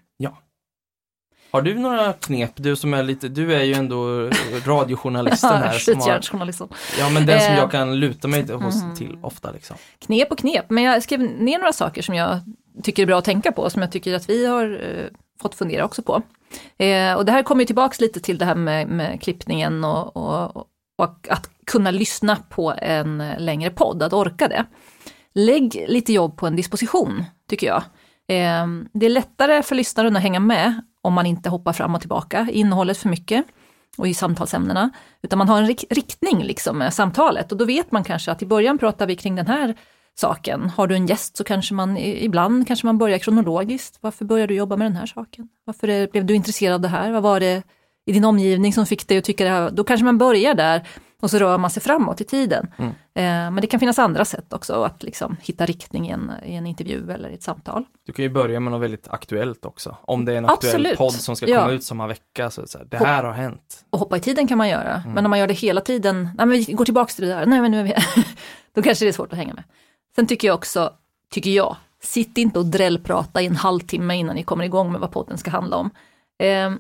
Har 1.55 1.63
du 1.63 1.75
några 1.75 2.13
knep, 2.13 2.53
du 2.55 2.77
som 2.77 2.95
är 2.95 3.03
lite, 3.03 3.29
du 3.29 3.55
är 3.55 3.63
ju 3.63 3.75
ändå 3.75 4.31
radiojournalisten 4.67 5.51
här. 5.63 5.79
Skjutjärnsjournalisten. 5.79 6.69
ja 6.99 7.09
men 7.09 7.27
den 7.27 7.41
som 7.41 7.53
Eh, 7.53 7.59
jag 7.59 7.71
kan 7.71 8.01
luta 8.01 8.29
mig 8.29 8.53
hos, 8.53 8.83
mhm. 8.83 8.95
till 8.95 9.19
ofta 9.23 9.51
liksom. 9.51 9.77
Knep 9.99 10.33
och 10.33 10.39
knep, 10.39 10.71
men 10.71 10.85
jag 10.85 11.03
skrev 11.03 11.21
ner 11.21 11.59
några 11.59 11.73
saker 11.73 12.03
som 12.03 12.15
jag 12.15 12.41
tycker 12.83 13.03
är 13.03 13.07
bra 13.07 13.19
att 13.19 13.25
tänka 13.25 13.53
på, 13.53 13.71
som 13.71 13.83
jag 13.83 13.93
tycker 13.93 14.15
att 14.15 14.29
vi 14.29 14.47
har 14.47 14.81
eh, 14.83 15.07
fått 15.43 15.55
fundera 15.55 15.85
också 15.85 16.03
på. 16.03 16.23
Eh, 16.79 17.15
och 17.15 17.25
det 17.25 17.33
här 17.33 17.43
kommer 17.43 17.63
ju 17.63 17.67
tillbaks 17.67 18.01
lite 18.01 18.21
till 18.21 18.39
det 18.39 18.45
här 18.45 18.55
med, 18.55 18.89
med 18.89 19.23
klippningen 19.23 19.85
och, 19.85 20.17
och, 20.17 20.67
och 20.97 21.29
att 21.31 21.51
kunna 21.67 21.91
lyssna 21.91 22.37
på 22.37 22.75
en 22.79 23.23
längre 23.39 23.71
podd, 23.71 24.03
att 24.03 24.13
orka 24.13 24.49
det. 24.49 24.65
Lägg 25.35 25.85
lite 25.89 26.13
jobb 26.13 26.37
på 26.37 26.47
en 26.47 26.57
disposition, 26.57 27.25
tycker 27.49 27.67
jag. 27.67 27.83
Ehm, 28.29 28.89
det 28.93 29.07
är 29.07 29.11
lättare 29.11 29.63
för 29.63 29.75
lyssnaren 29.75 30.17
att 30.17 30.23
hänga 30.23 30.41
med 30.41 30.81
om 31.03 31.13
man 31.13 31.27
inte 31.27 31.49
hoppar 31.49 31.73
fram 31.73 31.95
och 31.95 32.01
tillbaka 32.01 32.49
i 32.51 32.59
innehållet 32.59 32.99
för 32.99 33.09
mycket 33.09 33.45
och 33.97 34.09
i 34.09 34.15
samtalsämnena, 34.15 34.91
utan 35.23 35.39
man 35.39 35.49
har 35.49 35.63
en 35.63 35.77
riktning 35.91 36.43
liksom 36.43 36.79
med 36.79 36.95
samtalet 36.95 37.53
och 37.53 37.59
då 37.59 37.65
vet 37.65 37.93
man 37.93 38.05
kanske 38.05 38.33
att 38.33 38.43
i 38.43 38.47
början 38.47 38.79
pratar 38.79 39.07
vi 39.07 39.17
kring 39.17 39.35
den 39.35 39.47
här 39.47 39.75
saken. 40.15 40.71
Har 40.71 40.87
du 40.87 40.95
en 40.95 41.07
gäst 41.07 41.37
så 41.37 41.45
kanske 41.45 41.75
man 41.75 41.97
ibland 41.99 42.67
kanske 42.67 42.87
man 42.87 42.99
börjar 42.99 43.19
kronologiskt. 43.19 43.99
Varför 44.01 44.25
började 44.25 44.53
du 44.53 44.57
jobba 44.57 44.77
med 44.77 44.87
den 44.87 44.97
här 44.97 45.07
saken? 45.07 45.49
Varför 45.65 46.11
blev 46.13 46.25
du 46.25 46.35
intresserad 46.35 46.75
av 46.75 46.81
det 46.81 46.89
här? 46.89 47.13
Vad 47.13 47.23
var 47.23 47.41
det 47.41 47.63
i 48.07 48.13
din 48.13 48.25
omgivning 48.25 48.73
som 48.73 48.87
fick 48.87 49.09
dig 49.09 49.19
att 49.19 49.25
tycka 49.25 49.45
det 49.45 49.51
här? 49.51 49.71
Då 49.71 49.85
kanske 49.85 50.05
man 50.05 50.19
börjar 50.19 50.55
där 50.55 50.89
och 51.23 51.31
så 51.31 51.39
rör 51.39 51.59
man 51.59 51.71
sig 51.71 51.83
framåt 51.83 52.21
i 52.21 52.25
tiden. 52.25 52.71
Mm. 52.79 52.91
Eh, 52.91 53.53
men 53.53 53.57
det 53.57 53.67
kan 53.67 53.81
finnas 53.81 53.99
andra 53.99 54.25
sätt 54.25 54.53
också 54.53 54.83
att 54.83 55.03
liksom 55.03 55.37
hitta 55.43 55.67
riktning 55.67 56.09
i 56.09 56.11
en, 56.11 56.33
i 56.47 56.55
en 56.55 56.67
intervju 56.67 57.11
eller 57.13 57.29
i 57.29 57.35
ett 57.35 57.43
samtal. 57.43 57.85
Du 58.07 58.13
kan 58.13 58.23
ju 58.23 58.29
börja 58.29 58.61
med 58.61 58.73
något 58.73 58.83
väldigt 58.83 59.09
aktuellt 59.09 59.65
också. 59.65 59.97
Om 60.03 60.25
det 60.25 60.33
är 60.33 60.37
en 60.37 60.45
aktuell 60.45 60.75
Absolut. 60.75 60.99
podd 60.99 61.13
som 61.13 61.37
ska 61.37 61.47
Ja. 61.49 61.61
komma 61.61 61.73
ut 61.73 61.85
samma 61.85 62.07
vecka, 62.07 62.51
så, 62.51 62.67
så 62.67 62.79
här, 62.79 62.85
det 62.91 62.97
här 62.97 63.25
har 63.25 63.33
hänt. 63.33 63.85
Och 63.91 63.99
hoppa 63.99 64.17
i 64.17 64.21
tiden 64.21 64.47
kan 64.47 64.59
man 64.59 64.69
göra, 64.69 64.95
Mm. 64.95 65.13
men 65.15 65.25
om 65.27 65.31
man 65.31 65.39
gör 65.39 65.47
det 65.47 65.55
hela 65.55 65.81
tiden, 65.81 66.23
nej 66.23 66.47
men 66.47 66.51
vi 66.51 66.65
går 66.73 66.85
tillbaka 66.85 67.13
till 67.13 67.25
det 67.29 67.35
där, 67.35 67.47
nej 67.47 67.61
men 67.61 67.71
nu 67.71 67.81
är 67.81 67.85
vi 67.85 67.95
då 68.75 68.83
kanske 68.83 69.05
det 69.05 69.09
är 69.09 69.13
svårt 69.13 69.33
att 69.33 69.39
hänga 69.39 69.55
med. 69.55 69.65
Sen 70.17 70.27
tycker 70.27 70.49
jag 70.49 70.55
också, 70.55 70.93
tycker 71.31 71.51
jag, 71.51 71.77
sitt 72.03 72.39
inte 72.39 72.59
och 72.59 72.67
drällprata 72.67 73.43
i 73.43 73.47
en 73.47 73.57
halvtimme 73.57 74.15
innan 74.17 74.37
ni 74.37 74.43
kommer 74.43 74.65
igång 74.65 74.93
med 74.93 75.01
vad 75.01 75.11
podden 75.11 75.39
ska 75.39 75.51
handla 75.51 75.77
om. 75.77 75.91
Eh, 76.39 76.73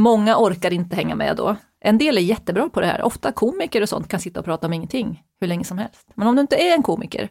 många 0.00 0.36
orkar 0.38 0.72
inte 0.72 0.96
hänga 0.96 1.14
med 1.14 1.36
då. 1.36 1.56
En 1.80 1.98
del 1.98 2.18
är 2.18 2.22
jättebra 2.22 2.68
på 2.68 2.80
det 2.80 2.86
här, 2.86 3.02
ofta 3.02 3.32
komiker 3.32 3.82
och 3.82 3.88
sånt 3.88 4.08
kan 4.08 4.20
sitta 4.20 4.40
och 4.40 4.46
prata 4.46 4.66
om 4.66 4.72
ingenting 4.72 5.22
hur 5.40 5.48
länge 5.48 5.64
som 5.64 5.78
helst. 5.78 6.06
Men 6.14 6.28
om 6.28 6.34
du 6.36 6.40
inte 6.40 6.56
är 6.56 6.74
en 6.74 6.82
komiker 6.82 7.28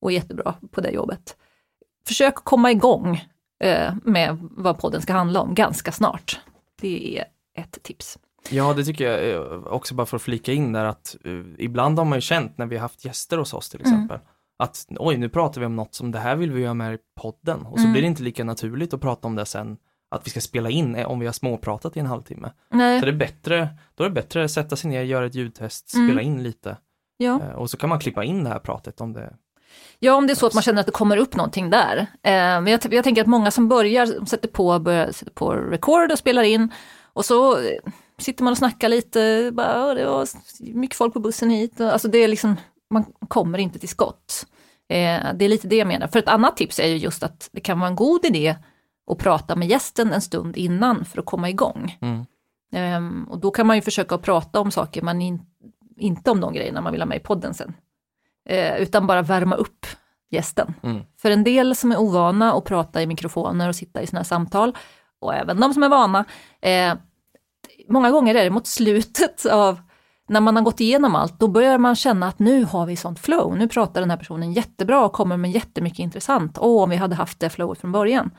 och 0.00 0.10
är 0.10 0.14
jättebra 0.14 0.54
på 0.70 0.80
det 0.80 0.90
jobbet, 0.90 1.36
försök 2.06 2.34
komma 2.34 2.70
igång 2.70 3.24
eh, 3.64 3.94
med 4.04 4.38
vad 4.40 4.78
podden 4.78 5.02
ska 5.02 5.12
handla 5.12 5.40
om 5.40 5.54
ganska 5.54 5.92
snart. 5.92 6.40
Det 6.80 7.18
är 7.18 7.24
ett 7.62 7.78
tips. 7.82 8.18
Ja, 8.50 8.74
det 8.74 8.84
tycker 8.84 9.10
jag 9.10 9.30
eh, 9.30 9.40
också 9.66 9.94
bara 9.94 10.06
för 10.06 10.16
att 10.16 10.22
flika 10.22 10.52
in 10.52 10.72
där 10.72 10.84
att 10.84 11.16
uh, 11.26 11.46
ibland 11.58 11.98
har 11.98 12.04
man 12.04 12.18
ju 12.18 12.20
känt 12.22 12.58
när 12.58 12.66
vi 12.66 12.76
har 12.76 12.82
haft 12.82 13.04
gäster 13.04 13.38
hos 13.38 13.54
oss 13.54 13.68
till 13.68 13.80
Mm. 13.80 13.92
exempel 13.92 14.18
att 14.58 14.86
oj, 14.98 15.16
nu 15.16 15.28
pratar 15.28 15.60
vi 15.60 15.66
om 15.66 15.76
något 15.76 15.94
som 15.94 16.12
det 16.12 16.18
här 16.18 16.36
vill 16.36 16.52
vi 16.52 16.62
göra 16.62 16.74
med 16.74 16.94
i 16.94 16.98
podden 17.20 17.66
och 17.66 17.78
så 17.78 17.82
Mm. 17.82 17.92
blir 17.92 18.02
det 18.02 18.08
inte 18.08 18.22
lika 18.22 18.44
naturligt 18.44 18.94
att 18.94 19.00
prata 19.00 19.28
om 19.28 19.34
det 19.34 19.46
sen 19.46 19.76
att 20.10 20.26
vi 20.26 20.30
ska 20.30 20.40
spela 20.40 20.70
in 20.70 20.94
eh, 20.94 21.06
om 21.10 21.18
vi 21.20 21.26
har 21.26 21.32
småpratat 21.32 21.96
i 21.96 22.00
en 22.00 22.06
halvtimme. 22.06 22.50
Nej, 22.70 23.00
Så 23.00 23.06
det 23.06 23.12
är 23.12 23.16
bättre, 23.16 23.68
då 23.94 24.04
är 24.04 24.08
det 24.08 24.14
bättre 24.14 24.44
att 24.44 24.50
sätta 24.50 24.76
sig 24.76 24.90
ner, 24.90 25.02
göra 25.02 25.26
ett 25.26 25.34
ljudtest, 25.34 25.94
Mm. 25.94 26.08
spela 26.08 26.20
in 26.22 26.42
lite 26.42 26.76
ja. 27.16 27.40
eh, 27.42 27.50
och 27.50 27.70
så 27.70 27.76
kan 27.76 27.88
man 27.88 27.98
klippa 28.00 28.24
in 28.24 28.44
det 28.44 28.50
här 28.50 28.58
pratet 28.58 29.00
om 29.00 29.12
det. 29.12 29.34
ja, 29.98 30.14
om 30.14 30.26
det 30.26 30.32
är 30.32 30.34
så 30.34 30.46
att 30.46 30.54
man 30.54 30.62
känner 30.62 30.80
att 30.80 30.86
det 30.86 30.92
kommer 30.92 31.16
upp 31.16 31.36
någonting 31.36 31.70
där. 31.70 31.96
Eh, 31.98 32.32
men 32.32 32.66
jag, 32.66 32.80
jag 32.94 33.04
tänker 33.04 33.22
att 33.22 33.28
många 33.28 33.50
som 33.50 33.68
börjar, 33.68 34.26
sätter 34.26 34.48
på, 34.48 34.78
börjar, 34.78 35.12
sätter 35.12 35.32
på 35.32 35.52
record 35.52 36.12
och 36.12 36.18
spelar 36.18 36.42
in 36.42 36.72
och 37.12 37.24
så 37.24 37.58
sitter 38.18 38.44
man 38.44 38.50
och 38.50 38.58
snackar 38.58 38.88
lite, 38.88 39.50
bara, 39.54 39.86
"Åh, 39.86 39.94
det 39.94 40.04
var 40.06 40.26
mycket 40.74 40.96
folk 40.96 41.12
på 41.14 41.20
bussen 41.20 41.50
hit. 41.50 41.80
Alltså 41.80 42.08
det 42.08 42.18
är 42.18 42.28
liksom, 42.28 42.56
man 42.90 43.04
kommer 43.28 43.58
inte 43.58 43.78
till 43.78 43.88
skott. 43.88 44.46
Eh, 44.88 45.20
det 45.34 45.44
är 45.44 45.48
lite 45.48 45.68
det 45.68 45.76
jag 45.76 45.88
menar. 45.88 46.06
För 46.08 46.18
ett 46.18 46.28
annat 46.28 46.56
tips 46.56 46.78
är 46.80 46.86
ju 46.86 46.96
just 46.96 47.22
att 47.22 47.48
det 47.52 47.60
kan 47.60 47.78
vara 47.80 47.90
en 47.90 47.96
god 47.96 48.24
idé 48.24 48.56
och 49.06 49.18
prata 49.18 49.56
med 49.56 49.68
gästen 49.68 50.12
en 50.12 50.20
stund 50.20 50.56
innan 50.56 51.04
för 51.04 51.18
att 51.18 51.26
komma 51.26 51.50
igång. 51.50 51.98
Mm. 52.00 52.26
Ehm, 52.72 53.26
och 53.30 53.38
då 53.38 53.50
kan 53.50 53.66
man 53.66 53.76
ju 53.76 53.82
försöka 53.82 54.14
att 54.14 54.22
prata 54.22 54.60
om 54.60 54.70
saker, 54.70 55.02
men 55.02 55.22
in, 55.22 55.46
inte 55.96 56.30
om 56.30 56.40
de 56.40 56.52
grejerna 56.52 56.80
man 56.80 56.92
vill 56.92 57.00
ha 57.00 57.06
med 57.06 57.16
i 57.16 57.20
podden 57.20 57.54
sen. 57.54 57.74
Eh, 58.48 58.76
utan 58.76 59.06
bara 59.06 59.22
värma 59.22 59.54
upp 59.54 59.86
gästen. 60.30 60.74
Mm. 60.82 61.02
För 61.18 61.30
en 61.30 61.44
del 61.44 61.76
som 61.76 61.92
är 61.92 61.98
ovana 61.98 62.52
att 62.52 62.64
prata 62.64 63.02
i 63.02 63.06
mikrofoner 63.06 63.68
och 63.68 63.76
sitta 63.76 64.02
i 64.02 64.06
sådana 64.06 64.20
här 64.20 64.24
samtal, 64.24 64.76
och 65.20 65.34
även 65.34 65.60
de 65.60 65.74
som 65.74 65.82
är 65.82 65.88
vana, 65.88 66.24
eh, 66.60 66.94
många 67.88 68.10
gånger 68.10 68.34
är 68.34 68.44
det 68.44 68.50
mot 68.50 68.66
slutet 68.66 69.46
av 69.46 69.80
när 70.28 70.40
man 70.40 70.56
har 70.56 70.62
gått 70.62 70.80
igenom 70.80 71.14
allt, 71.14 71.40
då 71.40 71.48
börjar 71.48 71.78
man 71.78 71.96
känna 71.96 72.28
att 72.28 72.38
nu 72.38 72.64
har 72.64 72.86
vi 72.86 72.96
sånt 72.96 73.18
flow, 73.18 73.56
nu 73.56 73.68
pratar 73.68 74.00
den 74.00 74.10
här 74.10 74.16
personen 74.16 74.52
jättebra 74.52 75.04
och 75.04 75.12
kommer 75.12 75.36
med 75.36 75.50
jättemycket 75.50 75.98
intressant. 75.98 76.58
Åh, 76.60 76.82
om 76.82 76.90
vi 76.90 76.96
hade 76.96 77.14
haft 77.14 77.40
det 77.40 77.50
flowet 77.50 77.78
från 77.78 77.92
början. 77.92 78.30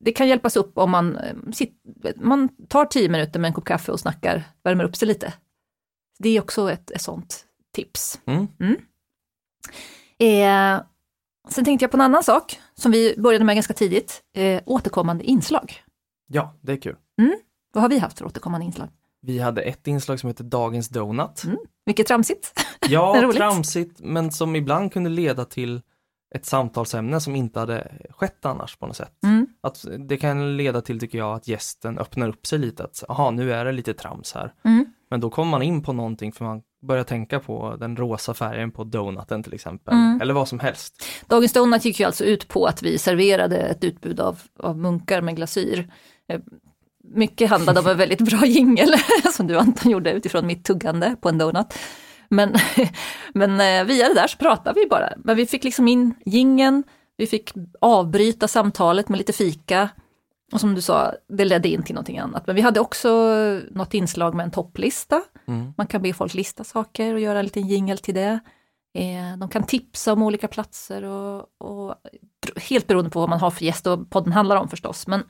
Det 0.00 0.12
kan 0.12 0.28
hjälpas 0.28 0.56
upp 0.56 0.78
om 0.78 0.90
man, 0.90 1.16
eh, 1.16 1.34
man 2.16 2.48
tar 2.68 2.84
tio 2.84 3.08
minuter 3.08 3.40
med 3.40 3.48
en 3.48 3.54
kopp 3.54 3.64
kaffe 3.64 3.92
och 3.92 4.00
snackar, 4.00 4.44
värmer 4.62 4.84
upp 4.84 4.96
sig 4.96 5.08
lite. 5.08 5.34
Det 6.18 6.28
är 6.36 6.40
också 6.40 6.70
ett, 6.70 6.90
ett 6.90 7.02
sånt 7.02 7.44
tips. 7.74 8.20
Mm. 8.26 8.46
Mm. 8.60 8.76
Eh, 10.18 10.84
sen 11.48 11.64
tänkte 11.64 11.84
jag 11.84 11.90
på 11.90 11.96
en 11.96 12.00
annan 12.00 12.22
sak 12.22 12.60
som 12.74 12.92
vi 12.92 13.14
började 13.18 13.44
med 13.44 13.56
ganska 13.56 13.74
tidigt, 13.74 14.22
eh, 14.36 14.62
återkommande 14.66 15.24
inslag. 15.24 15.82
Ja, 16.28 16.54
det 16.60 16.72
är 16.72 16.76
kul. 16.76 16.96
Vad 17.72 17.82
har 17.82 17.88
vi 17.88 17.98
haft 17.98 18.18
för 18.18 18.26
återkommande 18.26 18.66
inslag? 18.66 18.88
Vi 19.20 19.38
hade 19.38 19.62
ett 19.62 19.86
inslag 19.86 20.20
som 20.20 20.28
heter 20.28 20.44
Dagens 20.44 20.88
Donut. 20.88 21.44
Mm. 21.44 21.58
Mycket 21.86 22.06
tramsigt. 22.06 22.60
Ja, 22.88 23.32
tramsigt, 23.34 24.00
men 24.00 24.32
som 24.32 24.56
ibland 24.56 24.92
kunde 24.92 25.10
leda 25.10 25.44
till 25.44 25.82
ett 26.34 26.46
samtalsämne 26.46 27.20
som 27.20 27.36
inte 27.36 27.60
hade 27.60 27.92
skett 28.10 28.46
annars 28.46 28.76
på 28.76 28.86
något 28.86 28.96
sätt. 28.96 29.12
Mm. 29.24 29.46
Att 29.60 29.84
det 29.98 30.16
kan 30.16 30.56
leda 30.56 30.80
till, 30.80 31.00
tycker 31.00 31.18
jag, 31.18 31.34
att 31.34 31.48
gästen 31.48 31.98
öppnar 31.98 32.28
upp 32.28 32.46
sig 32.46 32.58
lite, 32.58 32.84
att 32.84 33.04
aha, 33.08 33.30
nu 33.30 33.52
är 33.52 33.64
det 33.64 33.72
lite 33.72 33.94
trams 33.94 34.32
här. 34.32 34.52
Mm. 34.64 34.86
Men 35.10 35.20
då 35.20 35.30
kommer 35.30 35.50
man 35.50 35.62
in 35.62 35.82
på 35.82 35.92
någonting 35.92 36.32
för 36.32 36.44
man 36.44 36.62
börjar 36.86 37.04
tänka 37.04 37.40
på 37.40 37.76
den 37.80 37.96
rosa 37.96 38.34
färgen 38.34 38.70
på 38.70 38.84
donuten 38.84 39.42
till 39.42 39.54
exempel, 39.54 39.94
Mm. 39.94 40.20
eller 40.20 40.34
vad 40.34 40.48
som 40.48 40.58
helst. 40.60 41.04
Dagens 41.26 41.52
Donut 41.52 41.84
gick 41.84 42.00
ju 42.00 42.06
alltså 42.06 42.24
ut 42.24 42.48
på 42.48 42.66
att 42.66 42.82
vi 42.82 42.98
serverade 42.98 43.56
ett 43.56 43.84
utbud 43.84 44.20
av, 44.20 44.40
av 44.58 44.78
munkar 44.78 45.20
med 45.20 45.36
glasyr. 45.36 45.92
Eh, 46.28 46.40
Mycket 47.14 47.50
handlade 47.50 47.80
om 47.80 47.86
en 47.86 47.96
väldigt 47.96 48.20
bra 48.20 48.46
jingel 48.46 48.88
som 49.32 49.46
du 49.46 49.58
Anton 49.58 49.92
gjorde 49.92 50.12
utifrån 50.12 50.46
mitt 50.46 50.64
tuggande 50.64 51.16
på 51.20 51.28
en 51.28 51.38
donut. 51.38 51.74
Men, 52.32 52.54
men 53.34 53.60
eh, 53.60 53.84
via 53.84 54.08
det 54.08 54.14
där 54.14 54.26
så 54.26 54.38
pratade 54.38 54.80
vi 54.80 54.86
bara. 54.86 55.12
Men 55.16 55.36
vi 55.36 55.46
fick 55.46 55.64
liksom 55.64 55.88
in 55.88 56.14
jingeln, 56.26 56.84
vi 57.16 57.26
fick 57.26 57.52
avbryta 57.80 58.48
samtalet 58.48 59.08
med 59.08 59.18
lite 59.18 59.32
fika. 59.32 59.88
Och 60.52 60.60
som 60.60 60.74
du 60.74 60.80
sa, 60.80 61.14
det 61.28 61.44
ledde 61.44 61.68
in 61.68 61.82
till 61.82 61.94
någonting 61.94 62.18
annat. 62.18 62.46
Men 62.46 62.56
vi 62.56 62.62
hade 62.62 62.80
också 62.80 63.08
något 63.70 63.94
inslag 63.94 64.34
med 64.34 64.44
en 64.44 64.50
topplista. 64.50 65.22
Mm. 65.48 65.74
Man 65.76 65.86
kan 65.86 66.02
be 66.02 66.12
folk 66.12 66.34
lista 66.34 66.64
saker 66.64 67.14
och 67.14 67.20
göra 67.20 67.38
en 67.38 67.44
liten 67.44 67.68
jingel 67.68 67.98
till 67.98 68.14
det. 68.14 68.40
Eh, 68.98 69.38
de 69.38 69.48
kan 69.48 69.62
tipsa 69.62 70.12
om 70.12 70.22
olika 70.22 70.48
platser 70.48 71.04
och, 71.04 71.46
och 71.58 71.94
helt 72.56 72.86
beroende 72.86 73.10
på 73.10 73.20
vad 73.20 73.28
man 73.28 73.40
har 73.40 73.50
för 73.50 73.64
gäst 73.64 73.86
och 73.86 74.10
podden 74.10 74.32
handlar 74.32 74.56
om 74.56 74.68
förstås. 74.68 75.06
Men 75.06 75.22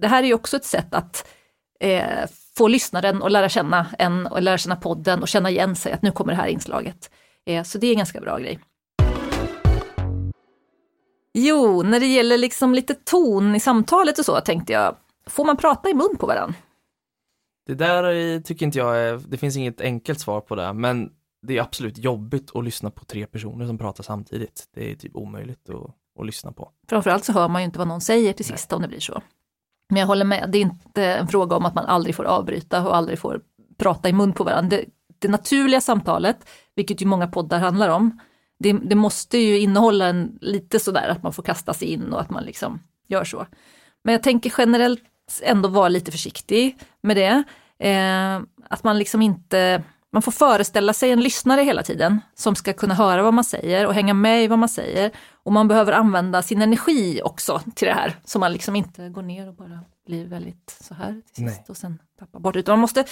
det 0.00 0.08
här 0.08 0.22
är 0.22 0.26
ju 0.26 0.34
också 0.34 0.56
ett 0.56 0.64
sätt 0.64 0.94
att 0.94 1.28
eh, 1.80 2.26
få 2.56 2.68
lyssnaren 2.68 3.22
att 3.22 3.32
lära 3.32 3.48
känna 3.48 3.86
en 3.98 4.26
och 4.26 4.42
lära 4.42 4.58
känna 4.58 4.76
podden 4.76 5.22
och 5.22 5.28
känna 5.28 5.50
igen 5.50 5.76
sig 5.76 5.92
att 5.92 6.02
nu 6.02 6.10
kommer 6.12 6.32
det 6.32 6.36
här 6.36 6.48
inslaget. 6.48 7.10
Eh, 7.46 7.62
så 7.62 7.78
det 7.78 7.86
är 7.86 7.90
en 7.90 7.96
ganska 7.96 8.20
bra 8.20 8.38
grej. 8.38 8.58
Jo, 11.34 11.82
när 11.82 12.00
det 12.00 12.06
gäller 12.06 12.38
liksom 12.38 12.74
lite 12.74 12.94
ton 12.94 13.54
i 13.54 13.60
samtalet 13.60 14.18
och 14.18 14.24
så 14.24 14.40
tänkte 14.40 14.72
jag, 14.72 14.96
får 15.26 15.44
man 15.44 15.56
prata 15.56 15.88
i 15.90 15.94
mun 15.94 16.16
på 16.18 16.26
varandra? 16.26 16.54
Det 17.66 17.74
där 17.74 18.04
är- 18.04 18.40
tycker 18.40 18.66
inte 18.66 18.78
jag 18.78 18.98
är, 18.98 19.20
det 19.28 19.36
finns 19.36 19.56
inget 19.56 19.80
enkelt 19.80 20.20
svar 20.20 20.40
på 20.40 20.54
det, 20.54 20.72
men 20.72 21.10
det 21.46 21.58
är 21.58 21.62
absolut 21.62 21.98
jobbigt 21.98 22.50
att 22.56 22.64
lyssna 22.64 22.90
på 22.90 23.04
tre 23.04 23.26
personer 23.26 23.66
som 23.66 23.78
pratar 23.78 24.04
samtidigt. 24.04 24.64
Det 24.74 24.90
är 24.92 24.94
typ 24.96 25.16
omöjligt 25.16 25.70
att, 25.70 26.20
att 26.20 26.26
lyssna 26.26 26.52
på. 26.52 26.70
Framförallt 26.88 27.24
så 27.24 27.32
hör 27.32 27.48
man 27.48 27.62
ju 27.62 27.66
inte 27.66 27.78
vad 27.78 27.88
någon 27.88 28.00
säger 28.00 28.32
till 28.32 28.44
sist 28.44 28.72
om 28.72 28.82
det 28.82 28.88
blir 28.88 29.00
så. 29.00 29.22
Men 29.92 30.00
jag 30.00 30.06
håller 30.06 30.24
med, 30.24 30.48
det 30.52 30.58
är 30.58 30.62
inte 30.62 31.04
en 31.04 31.28
fråga 31.28 31.56
om 31.56 31.66
att 31.66 31.74
man 31.74 31.86
aldrig 31.86 32.14
får 32.14 32.24
avbryta 32.24 32.88
och 32.88 32.96
aldrig 32.96 33.18
får 33.18 33.40
prata 33.78 34.08
i 34.08 34.12
mun 34.12 34.32
på 34.32 34.44
varandra. 34.44 34.76
Det, 34.76 34.84
det 35.18 35.28
naturliga 35.28 35.80
samtalet, 35.80 36.48
vilket 36.74 37.02
ju 37.02 37.06
många 37.06 37.26
poddar 37.26 37.58
handlar 37.58 37.88
om, 37.88 38.20
det, 38.58 38.72
det 38.72 38.94
måste 38.94 39.38
ju 39.38 39.58
innehålla 39.58 40.06
en 40.06 40.38
lite 40.40 40.78
sådär 40.78 41.08
att 41.08 41.22
man 41.22 41.32
får 41.32 41.42
kasta 41.42 41.74
sig 41.74 41.88
in 41.88 42.12
och 42.12 42.20
att 42.20 42.30
man 42.30 42.44
liksom 42.44 42.80
gör 43.08 43.24
så. 43.24 43.46
Men 44.04 44.12
jag 44.12 44.22
tänker 44.22 44.52
generellt 44.58 45.04
ändå 45.42 45.68
vara 45.68 45.88
lite 45.88 46.12
försiktig 46.12 46.78
med 47.02 47.16
det. 47.16 47.42
Eh, 47.88 48.40
att 48.70 48.84
man 48.84 48.98
liksom 48.98 49.22
inte, 49.22 49.82
man 50.12 50.22
får 50.22 50.32
föreställa 50.32 50.92
sig 50.92 51.10
en 51.10 51.20
lyssnare 51.20 51.62
hela 51.62 51.82
tiden 51.82 52.20
som 52.34 52.54
ska 52.54 52.72
kunna 52.72 52.94
höra 52.94 53.22
vad 53.22 53.34
man 53.34 53.44
säger 53.44 53.86
och 53.86 53.94
hänga 53.94 54.14
med 54.14 54.44
i 54.44 54.46
vad 54.46 54.58
man 54.58 54.68
säger. 54.68 55.10
Och 55.42 55.52
man 55.52 55.68
behöver 55.68 55.92
använda 55.92 56.42
sin 56.42 56.62
energi 56.62 57.20
också 57.24 57.60
till 57.74 57.88
det 57.88 57.94
här, 57.94 58.16
så 58.24 58.38
man 58.38 58.52
liksom 58.52 58.76
inte 58.76 59.08
går 59.08 59.22
ner 59.22 59.48
och 59.48 59.54
bara 59.54 59.80
blir 60.06 60.26
väldigt 60.26 60.76
så 60.80 60.94
här 60.94 61.22
till 61.34 61.48
sist 61.48 61.58
Nej. 61.58 61.64
och 61.68 61.76
sen 61.76 61.98
tappar 62.18 62.40
bort. 62.40 62.56
Utan 62.56 62.72
man 62.72 62.80
måste 62.80 63.04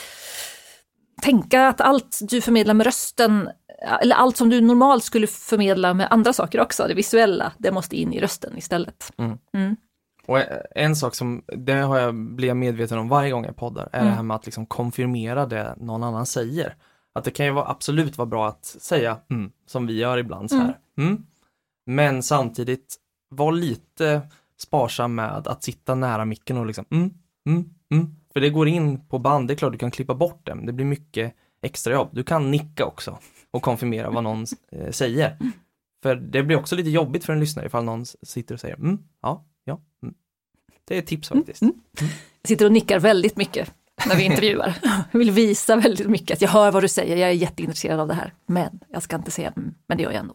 tänka 1.22 1.68
att 1.68 1.80
allt 1.80 2.18
du 2.22 2.40
förmedlar 2.40 2.74
med 2.74 2.86
rösten, 2.86 3.50
eller 4.02 4.16
allt 4.16 4.36
som 4.36 4.48
du 4.48 4.60
normalt 4.60 5.04
skulle 5.04 5.26
förmedla 5.26 5.94
med 5.94 6.08
andra 6.10 6.32
saker 6.32 6.60
också, 6.60 6.84
det 6.88 6.94
visuella, 6.94 7.52
det 7.58 7.72
måste 7.72 7.96
in 7.96 8.12
i 8.12 8.20
rösten 8.20 8.58
istället. 8.58 9.12
Mm. 9.18 9.38
Mm. 9.54 9.76
Och 10.26 10.38
en 10.74 10.96
sak 10.96 11.14
som, 11.14 11.42
det 11.56 11.72
har 11.72 11.98
jag, 11.98 12.40
jag 12.40 12.56
medveten 12.56 12.98
om 12.98 13.08
varje 13.08 13.30
gång 13.30 13.44
jag 13.44 13.56
poddar, 13.56 13.88
är 13.92 13.98
Mm. 14.00 14.10
det 14.10 14.16
här 14.16 14.22
med 14.22 14.34
att 14.34 14.46
liksom 14.46 14.66
konfirmera 14.66 15.46
det 15.46 15.74
någon 15.76 16.02
annan 16.02 16.26
säger. 16.26 16.74
Att 17.12 17.24
det 17.24 17.30
kan 17.30 17.46
ju 17.46 17.52
vara, 17.52 17.68
absolut 17.68 18.18
vara 18.18 18.26
bra 18.26 18.48
att 18.48 18.64
säga 18.64 19.18
mm, 19.30 19.52
som 19.66 19.86
vi 19.86 19.98
gör 19.98 20.18
ibland 20.18 20.50
så 20.50 20.56
här. 20.56 20.78
Mm. 20.98 21.26
Men 21.86 22.22
samtidigt, 22.22 22.96
var 23.30 23.52
lite 23.52 24.20
sparsam 24.58 25.14
med 25.14 25.46
att 25.46 25.62
sitta 25.62 25.94
nära 25.94 26.24
micken 26.24 26.56
och 26.56 26.66
liksom 26.66 26.84
mm, 26.90 27.10
mm, 27.46 27.70
mm. 27.90 28.16
För 28.32 28.40
det 28.40 28.50
går 28.50 28.68
in 28.68 29.06
på 29.08 29.18
band, 29.18 29.48
det 29.48 29.54
är 29.54 29.56
klart 29.56 29.72
du 29.72 29.78
kan 29.78 29.90
klippa 29.90 30.14
bort 30.14 30.46
det, 30.46 30.54
men 30.54 30.66
det 30.66 30.72
blir 30.72 30.86
mycket 30.86 31.34
extra 31.62 31.92
jobb. 31.92 32.08
Du 32.12 32.24
kan 32.24 32.50
nicka 32.50 32.86
också 32.86 33.18
och 33.50 33.62
konfirmera 33.62 34.10
vad 34.10 34.24
någon 34.24 34.46
eh, 34.72 34.90
säger. 34.90 35.36
För 36.02 36.14
det 36.16 36.42
blir 36.42 36.56
också 36.56 36.76
lite 36.76 36.90
jobbigt 36.90 37.24
för 37.24 37.32
en 37.32 37.40
lyssnare 37.40 37.66
ifall 37.66 37.84
någon 37.84 38.06
sitter 38.06 38.54
och 38.54 38.60
säger 38.60 38.74
mm, 38.74 38.98
ja, 39.22 39.44
ja, 39.64 39.80
mm. 40.02 40.14
Det 40.84 40.94
är 40.94 40.98
ett 40.98 41.06
tips 41.06 41.28
faktiskt. 41.28 41.62
Jag 41.62 42.48
sitter 42.48 42.66
och 42.66 42.72
nickar 42.72 43.00
väldigt 43.00 43.36
mycket 43.36 43.72
när 44.06 44.16
vi 44.16 44.22
intervjuar. 44.22 44.74
Jag 45.12 45.18
vill 45.18 45.30
visa 45.30 45.76
väldigt 45.76 46.08
mycket 46.10 46.34
att 46.36 46.40
jag 46.40 46.48
hör 46.48 46.72
vad 46.72 46.82
du 46.82 46.88
säger, 46.88 47.16
jag 47.16 47.28
är 47.28 47.34
jätteintresserad 47.34 48.00
av 48.00 48.08
det 48.08 48.14
här. 48.14 48.34
Men 48.46 48.80
jag 48.88 49.02
ska 49.02 49.16
inte 49.16 49.30
säga 49.30 49.52
men 49.86 49.96
det 49.96 50.02
gör 50.02 50.10
jag 50.10 50.20
ändå. 50.20 50.34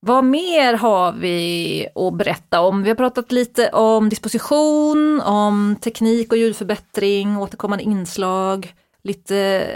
Vad 0.00 0.24
mer 0.24 0.74
har 0.74 1.12
vi 1.12 1.86
att 1.94 2.14
berätta 2.14 2.60
om? 2.60 2.82
Vi 2.82 2.88
har 2.88 2.96
pratat 2.96 3.32
lite 3.32 3.70
om 3.70 4.08
disposition, 4.08 5.20
om 5.20 5.76
teknik 5.80 6.32
och 6.32 6.38
ljudförbättring, 6.38 7.36
återkommande 7.36 7.84
inslag. 7.84 8.74
Lite, 9.02 9.66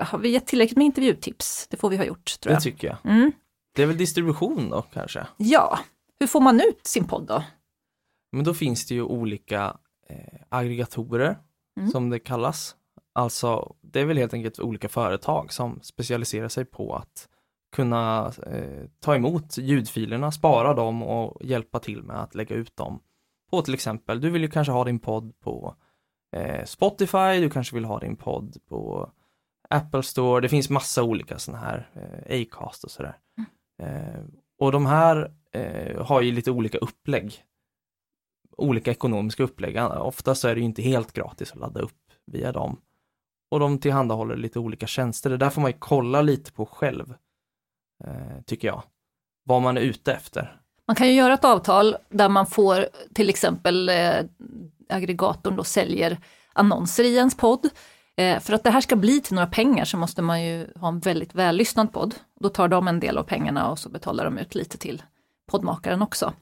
har 0.00 0.18
vi 0.18 0.28
gett 0.28 0.46
tillräckligt 0.46 0.76
med 0.76 0.84
intervjutips? 0.84 1.66
Det 1.70 1.76
får 1.76 1.90
vi 1.90 1.96
ha 1.96 2.04
gjort 2.04 2.40
tror 2.40 2.50
Det 2.50 2.54
jag. 2.54 2.62
tycker 2.62 2.86
jag. 2.88 3.12
Mm. 3.12 3.32
Det 3.76 3.82
är 3.82 3.86
väl 3.86 3.96
distribution 3.98 4.70
då 4.70 4.82
kanske? 4.82 5.26
Ja, 5.36 5.78
hur 6.20 6.26
får 6.26 6.40
man 6.40 6.60
ut 6.60 6.86
sin 6.86 7.04
podd 7.04 7.26
då? 7.26 7.42
Men 8.32 8.44
då 8.44 8.54
finns 8.54 8.86
det 8.86 8.94
ju 8.94 9.02
olika 9.02 9.76
eh, 10.10 10.40
aggregatorer 10.48 11.36
Mm. 11.76 11.90
som 11.90 12.10
det 12.10 12.18
kallas. 12.18 12.76
Alltså 13.12 13.74
det 13.80 14.00
är 14.00 14.04
väl 14.04 14.18
helt 14.18 14.34
enkelt 14.34 14.60
olika 14.60 14.88
företag 14.88 15.52
som 15.52 15.80
specialiserar 15.82 16.48
sig 16.48 16.64
på 16.64 16.94
att 16.96 17.28
kunna 17.76 18.32
eh, 18.46 18.84
ta 19.00 19.14
emot 19.14 19.58
ljudfilerna, 19.58 20.32
spara 20.32 20.74
dem 20.74 21.02
och 21.02 21.44
hjälpa 21.44 21.78
till 21.78 22.02
med 22.02 22.22
att 22.22 22.34
lägga 22.34 22.56
ut 22.56 22.76
dem 22.76 23.00
på 23.50 23.62
till 23.62 23.74
exempel, 23.74 24.20
du 24.20 24.30
vill 24.30 24.42
ju 24.42 24.48
kanske 24.50 24.72
ha 24.72 24.84
din 24.84 24.98
podd 24.98 25.32
på 25.40 25.74
eh, 26.36 26.64
Spotify, 26.64 27.40
du 27.40 27.50
kanske 27.50 27.74
vill 27.74 27.84
ha 27.84 27.98
din 28.00 28.16
podd 28.16 28.56
på 28.68 29.10
Apple 29.70 30.02
Store, 30.02 30.40
det 30.40 30.48
finns 30.48 30.70
massa 30.70 31.02
olika 31.02 31.38
sådana 31.38 31.64
här, 31.64 31.88
eh, 32.26 32.42
Acast 32.42 32.84
och 32.84 32.90
sådär. 32.90 33.18
Eh, 33.82 34.20
och 34.58 34.72
de 34.72 34.86
här 34.86 35.32
eh, 35.52 36.04
har 36.06 36.20
ju 36.20 36.32
lite 36.32 36.50
olika 36.50 36.78
upplägg 36.78 37.44
olika 38.56 38.90
ekonomiska 38.90 39.42
upplägg. 39.42 39.76
Ofta 39.98 40.34
så 40.34 40.48
är 40.48 40.54
det 40.54 40.60
ju 40.60 40.66
inte 40.66 40.82
helt 40.82 41.12
gratis 41.12 41.52
att 41.52 41.58
ladda 41.58 41.80
upp 41.80 42.12
via 42.26 42.52
dem. 42.52 42.80
Och 43.50 43.60
de 43.60 43.78
tillhandahåller 43.78 44.36
lite 44.36 44.58
olika 44.58 44.86
tjänster. 44.86 45.30
Det 45.30 45.36
där 45.36 45.50
får 45.50 45.60
man 45.60 45.70
ju 45.70 45.76
kolla 45.78 46.22
lite 46.22 46.52
på 46.52 46.66
själv, 46.66 47.14
eh, 48.04 48.42
tycker 48.46 48.68
jag. 48.68 48.82
Vad 49.44 49.62
man 49.62 49.76
är 49.76 49.80
ute 49.80 50.12
efter. 50.12 50.60
Man 50.86 50.96
kan 50.96 51.08
ju 51.08 51.14
göra 51.14 51.34
ett 51.34 51.44
avtal 51.44 51.96
där 52.08 52.28
man 52.28 52.46
får 52.46 52.86
till 53.14 53.28
exempel 53.28 53.88
eh, 53.88 54.14
aggregatorn 54.88 55.56
då 55.56 55.64
säljer 55.64 56.18
annonser 56.52 57.04
i 57.04 57.16
ens 57.16 57.36
podd. 57.36 57.68
Eh, 58.16 58.40
för 58.40 58.52
att 58.52 58.64
det 58.64 58.70
här 58.70 58.80
ska 58.80 58.96
bli 58.96 59.20
till 59.20 59.34
några 59.34 59.46
pengar 59.46 59.84
så 59.84 59.96
måste 59.96 60.22
man 60.22 60.44
ju 60.44 60.66
ha 60.74 60.88
en 60.88 60.98
väldigt 60.98 61.34
vällyssnad 61.34 61.92
podd. 61.92 62.14
Då 62.40 62.48
tar 62.48 62.68
de 62.68 62.88
en 62.88 63.00
del 63.00 63.18
av 63.18 63.22
pengarna 63.22 63.70
och 63.70 63.78
så 63.78 63.88
betalar 63.88 64.24
de 64.24 64.38
ut 64.38 64.54
lite 64.54 64.78
till 64.78 65.02
poddmakaren 65.50 66.02
också. 66.02 66.32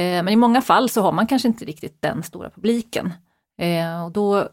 Eh, 0.00 0.22
men 0.22 0.28
i 0.28 0.36
många 0.36 0.62
fall 0.62 0.88
så 0.88 1.02
har 1.02 1.12
man 1.12 1.26
kanske 1.26 1.48
inte 1.48 1.64
riktigt 1.64 2.02
den 2.02 2.22
stora 2.22 2.50
publiken. 2.50 3.12
Eh, 3.58 4.04
och 4.04 4.12
då 4.12 4.48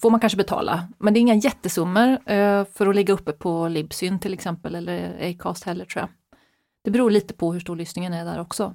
får 0.00 0.10
man 0.10 0.20
kanske 0.20 0.36
betala, 0.36 0.88
men 0.98 1.14
det 1.14 1.18
är 1.18 1.20
inga 1.20 1.34
jättesummor 1.34 2.30
eh, 2.30 2.64
för 2.64 2.86
att 2.86 2.96
ligga 2.96 3.14
uppe 3.14 3.32
på 3.32 3.68
Libsyn 3.68 4.18
till 4.18 4.34
exempel 4.34 4.74
eller 4.74 5.30
Acast 5.30 5.64
heller 5.64 5.84
tror 5.84 6.00
jag. 6.00 6.08
Det 6.84 6.90
beror 6.90 7.10
lite 7.10 7.34
på 7.34 7.52
hur 7.52 7.60
stor 7.60 7.76
lyssningen 7.76 8.12
är 8.12 8.24
där 8.24 8.40
också. 8.40 8.74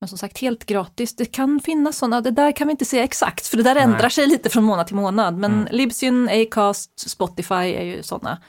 Men 0.00 0.08
som 0.08 0.18
sagt 0.18 0.38
helt 0.38 0.64
gratis, 0.66 1.16
det 1.16 1.24
kan 1.24 1.60
finnas 1.60 1.98
sådana, 1.98 2.20
det 2.20 2.30
där 2.30 2.52
kan 2.52 2.66
vi 2.66 2.70
inte 2.70 2.84
säga 2.84 3.04
exakt 3.04 3.46
för 3.46 3.56
det 3.56 3.62
där 3.62 3.76
ändrar 3.76 4.08
sig 4.08 4.26
lite 4.26 4.50
från 4.50 4.64
månad 4.64 4.86
till 4.86 4.96
månad. 4.96 5.36
Men 5.36 5.52
mm. 5.52 5.68
Libsyn, 5.70 6.28
Acast, 6.28 7.10
Spotify 7.10 7.54
är 7.54 7.84
ju 7.84 8.02
sådana 8.02 8.42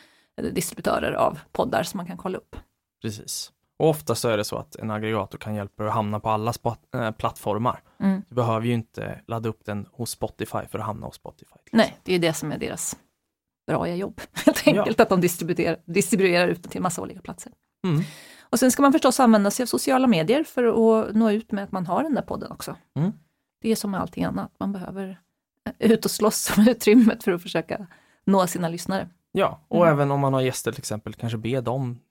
distributörer 0.51 1.11
av 1.11 1.39
poddar 1.51 1.83
som 1.83 1.97
man 1.97 2.07
kan 2.07 2.17
kolla 2.17 2.37
upp. 2.37 2.55
Precis. 3.01 3.51
Och 3.81 3.89
ofta 3.89 4.15
så 4.15 4.29
är 4.29 4.37
det 4.37 4.43
så 4.43 4.57
att 4.57 4.75
en 4.75 4.91
aggregator 4.91 5.37
kan 5.37 5.55
hjälpa 5.55 5.83
dig 5.83 5.89
att 5.89 5.95
hamna 5.95 6.19
på 6.19 6.29
alla 6.29 6.53
äh, 6.95 7.11
plattformar. 7.11 7.83
Mm. 7.99 8.21
Du 8.29 8.35
behöver 8.35 8.67
ju 8.67 8.73
inte 8.73 9.21
ladda 9.27 9.49
upp 9.49 9.65
den 9.65 9.87
hos 9.91 10.09
Spotify 10.09 10.59
för 10.71 10.79
att 10.79 10.85
hamna 10.85 11.05
hos 11.05 11.15
Spotify. 11.15 11.55
Nej, 11.71 11.97
det 12.03 12.15
är 12.15 12.19
det 12.19 12.33
som 12.33 12.51
är 12.51 12.57
deras 12.57 12.97
bra 13.67 13.87
jobb, 13.87 14.21
helt 14.45 14.67
enkelt, 14.67 14.97
ja. 14.97 15.03
att 15.03 15.09
de 15.09 15.21
distribuerar, 15.21 15.77
distribuerar 15.85 16.47
ut 16.47 16.63
den 16.63 16.71
till 16.71 16.81
massa 16.81 17.01
olika 17.01 17.21
platser. 17.21 17.51
Mm. 17.87 18.03
Och 18.41 18.59
sen 18.59 18.71
ska 18.71 18.81
man 18.81 18.91
förstås 18.91 19.19
använda 19.19 19.51
sig 19.51 19.63
av 19.63 19.67
sociala 19.67 20.07
medier 20.07 20.43
för 20.43 20.63
att 20.63 21.15
nå 21.15 21.31
ut 21.31 21.51
med 21.51 21.63
att 21.63 21.71
man 21.71 21.85
har 21.85 22.03
den 22.03 22.15
där 22.15 22.21
podden 22.21 22.51
också. 22.51 22.75
Mm. 22.99 23.11
Det 23.61 23.71
är 23.71 23.75
som 23.75 23.91
med 23.91 24.01
allting 24.01 24.23
annat, 24.23 24.51
man 24.59 24.71
behöver 24.71 25.19
ut 25.79 26.05
och 26.05 26.11
slåss 26.11 26.57
om 26.57 26.67
utrymmet 26.67 27.23
för 27.23 27.31
att 27.31 27.41
försöka 27.41 27.87
nå 28.25 28.47
sina 28.47 28.69
lyssnare. 28.69 29.09
Ja, 29.31 29.59
och 29.67 29.87
mm. 29.87 29.93
även 29.93 30.11
om 30.11 30.19
man 30.19 30.33
har 30.33 30.41
gäster 30.41 30.71
till 30.71 30.81
exempel, 30.81 31.13
kanske 31.13 31.37
be 31.37 31.61
dem 31.61 31.99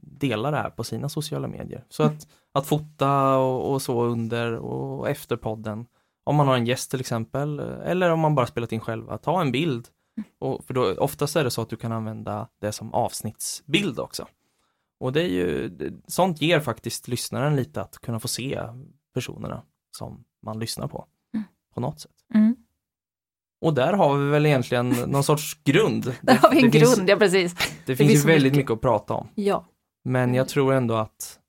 dela 0.00 0.50
det 0.50 0.56
här 0.56 0.70
på 0.70 0.84
sina 0.84 1.08
sociala 1.08 1.48
medier. 1.48 1.84
Så 1.88 2.02
att, 2.02 2.28
att 2.52 2.66
fota 2.66 3.36
och, 3.36 3.72
och, 3.72 3.82
så 3.82 4.02
under 4.02 4.52
och 4.52 5.08
efter 5.08 5.36
podden. 5.36 5.86
Om 6.24 6.36
man 6.36 6.48
har 6.48 6.56
en 6.56 6.66
gäst 6.66 6.90
till 6.90 7.00
exempel, 7.00 7.60
eller 7.60 8.10
om 8.10 8.20
man 8.20 8.34
bara 8.34 8.46
spelat 8.46 8.72
in 8.72 8.80
själva, 8.80 9.18
ta 9.18 9.40
en 9.40 9.52
bild. 9.52 9.88
Och, 10.38 10.64
för 10.64 10.74
då, 10.74 10.94
oftast 10.94 11.36
är 11.36 11.44
det 11.44 11.50
så 11.50 11.62
att 11.62 11.68
du 11.68 11.76
kan 11.76 11.92
använda 11.92 12.48
det 12.60 12.72
som 12.72 12.94
avsnittsbild 12.94 13.98
också. 13.98 14.26
Och 15.00 15.12
det 15.12 15.22
är 15.22 15.28
ju, 15.28 15.70
sånt 16.06 16.42
ger 16.42 16.60
faktiskt 16.60 17.08
lyssnaren 17.08 17.56
lite 17.56 17.82
att 17.82 17.98
kunna 17.98 18.20
få 18.20 18.28
se 18.28 18.60
personerna 19.14 19.62
som 19.90 20.24
man 20.42 20.58
lyssnar 20.58 20.88
på, 20.88 21.06
mm. 21.34 21.44
på 21.74 21.80
något 21.80 22.00
sätt. 22.00 22.14
Mm. 22.34 22.56
Och 23.60 23.74
där 23.74 23.92
har 23.92 24.18
vi 24.18 24.30
väl 24.30 24.46
egentligen 24.46 24.88
någon 24.88 25.24
sorts 25.24 25.64
grund. 25.64 26.04
där 26.22 26.34
har 26.34 26.50
vi 26.50 26.56
en 26.56 26.70
grund, 26.70 26.96
finns, 26.96 27.08
ja 27.08 27.16
precis. 27.16 27.54
Det, 27.54 27.64
det 27.86 27.96
finns 27.96 28.12
ju 28.12 28.18
väldigt 28.18 28.42
mycket. 28.42 28.56
mycket 28.56 28.70
att 28.70 28.80
prata 28.80 29.14
om. 29.14 29.28
Ja. 29.34 29.66
Men 30.04 30.34
jag 30.34 30.48
tror 30.48 30.72
ändå 30.74 30.94
att 30.94 31.40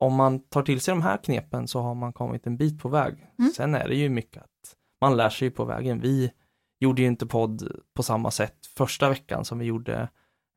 om 0.00 0.14
man 0.14 0.40
tar 0.40 0.62
till 0.62 0.80
sig 0.80 0.92
de 0.92 1.02
här 1.02 1.16
knepen 1.16 1.68
så 1.68 1.80
har 1.80 1.94
man 1.94 2.12
kommit 2.12 2.46
en 2.46 2.56
bit 2.56 2.78
på 2.78 2.88
väg. 2.88 3.26
Mm. 3.38 3.50
Sen 3.50 3.74
är 3.74 3.88
det 3.88 3.94
ju 3.94 4.08
mycket 4.08 4.42
att 4.42 4.76
man 5.00 5.16
lär 5.16 5.30
sig 5.30 5.50
på 5.50 5.64
vägen. 5.64 6.00
Vi 6.00 6.32
gjorde 6.80 7.02
ju 7.02 7.08
inte 7.08 7.26
podd 7.26 7.80
på 7.94 8.02
samma 8.02 8.30
sätt 8.30 8.66
första 8.76 9.08
veckan 9.08 9.44
som 9.44 9.58
vi 9.58 9.64
gjorde 9.64 10.08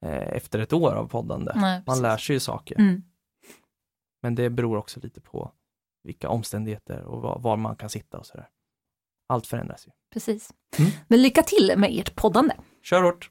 eh, 0.05 0.35
efter 0.35 0.59
ett 0.59 0.73
år 0.73 0.91
av 0.91 1.07
poddande. 1.07 1.51
Nej, 1.55 1.83
man 1.87 2.01
lär 2.01 2.17
sig 2.17 2.35
ju 2.35 2.39
saker. 2.39 2.79
Mm. 2.79 3.03
Men 4.21 4.35
det 4.35 4.49
beror 4.49 4.77
också 4.77 4.99
lite 4.99 5.21
på 5.21 5.51
vilka 6.03 6.29
omständigheter 6.29 7.03
och 7.03 7.21
var, 7.21 7.39
var 7.39 7.57
man 7.57 7.75
kan 7.75 7.89
sitta 7.89 8.17
och 8.17 8.25
sådär 8.25 8.47
allt 9.27 9.47
förändras 9.47 9.87
ju. 9.87 9.91
Precis. 10.13 10.49
Mm. 10.79 10.91
Men 11.07 11.21
lycka 11.21 11.43
till 11.43 11.73
med 11.77 11.89
ert 11.99 12.15
poddande. 12.15 12.55
Kör 12.83 13.03
hårt! 13.03 13.29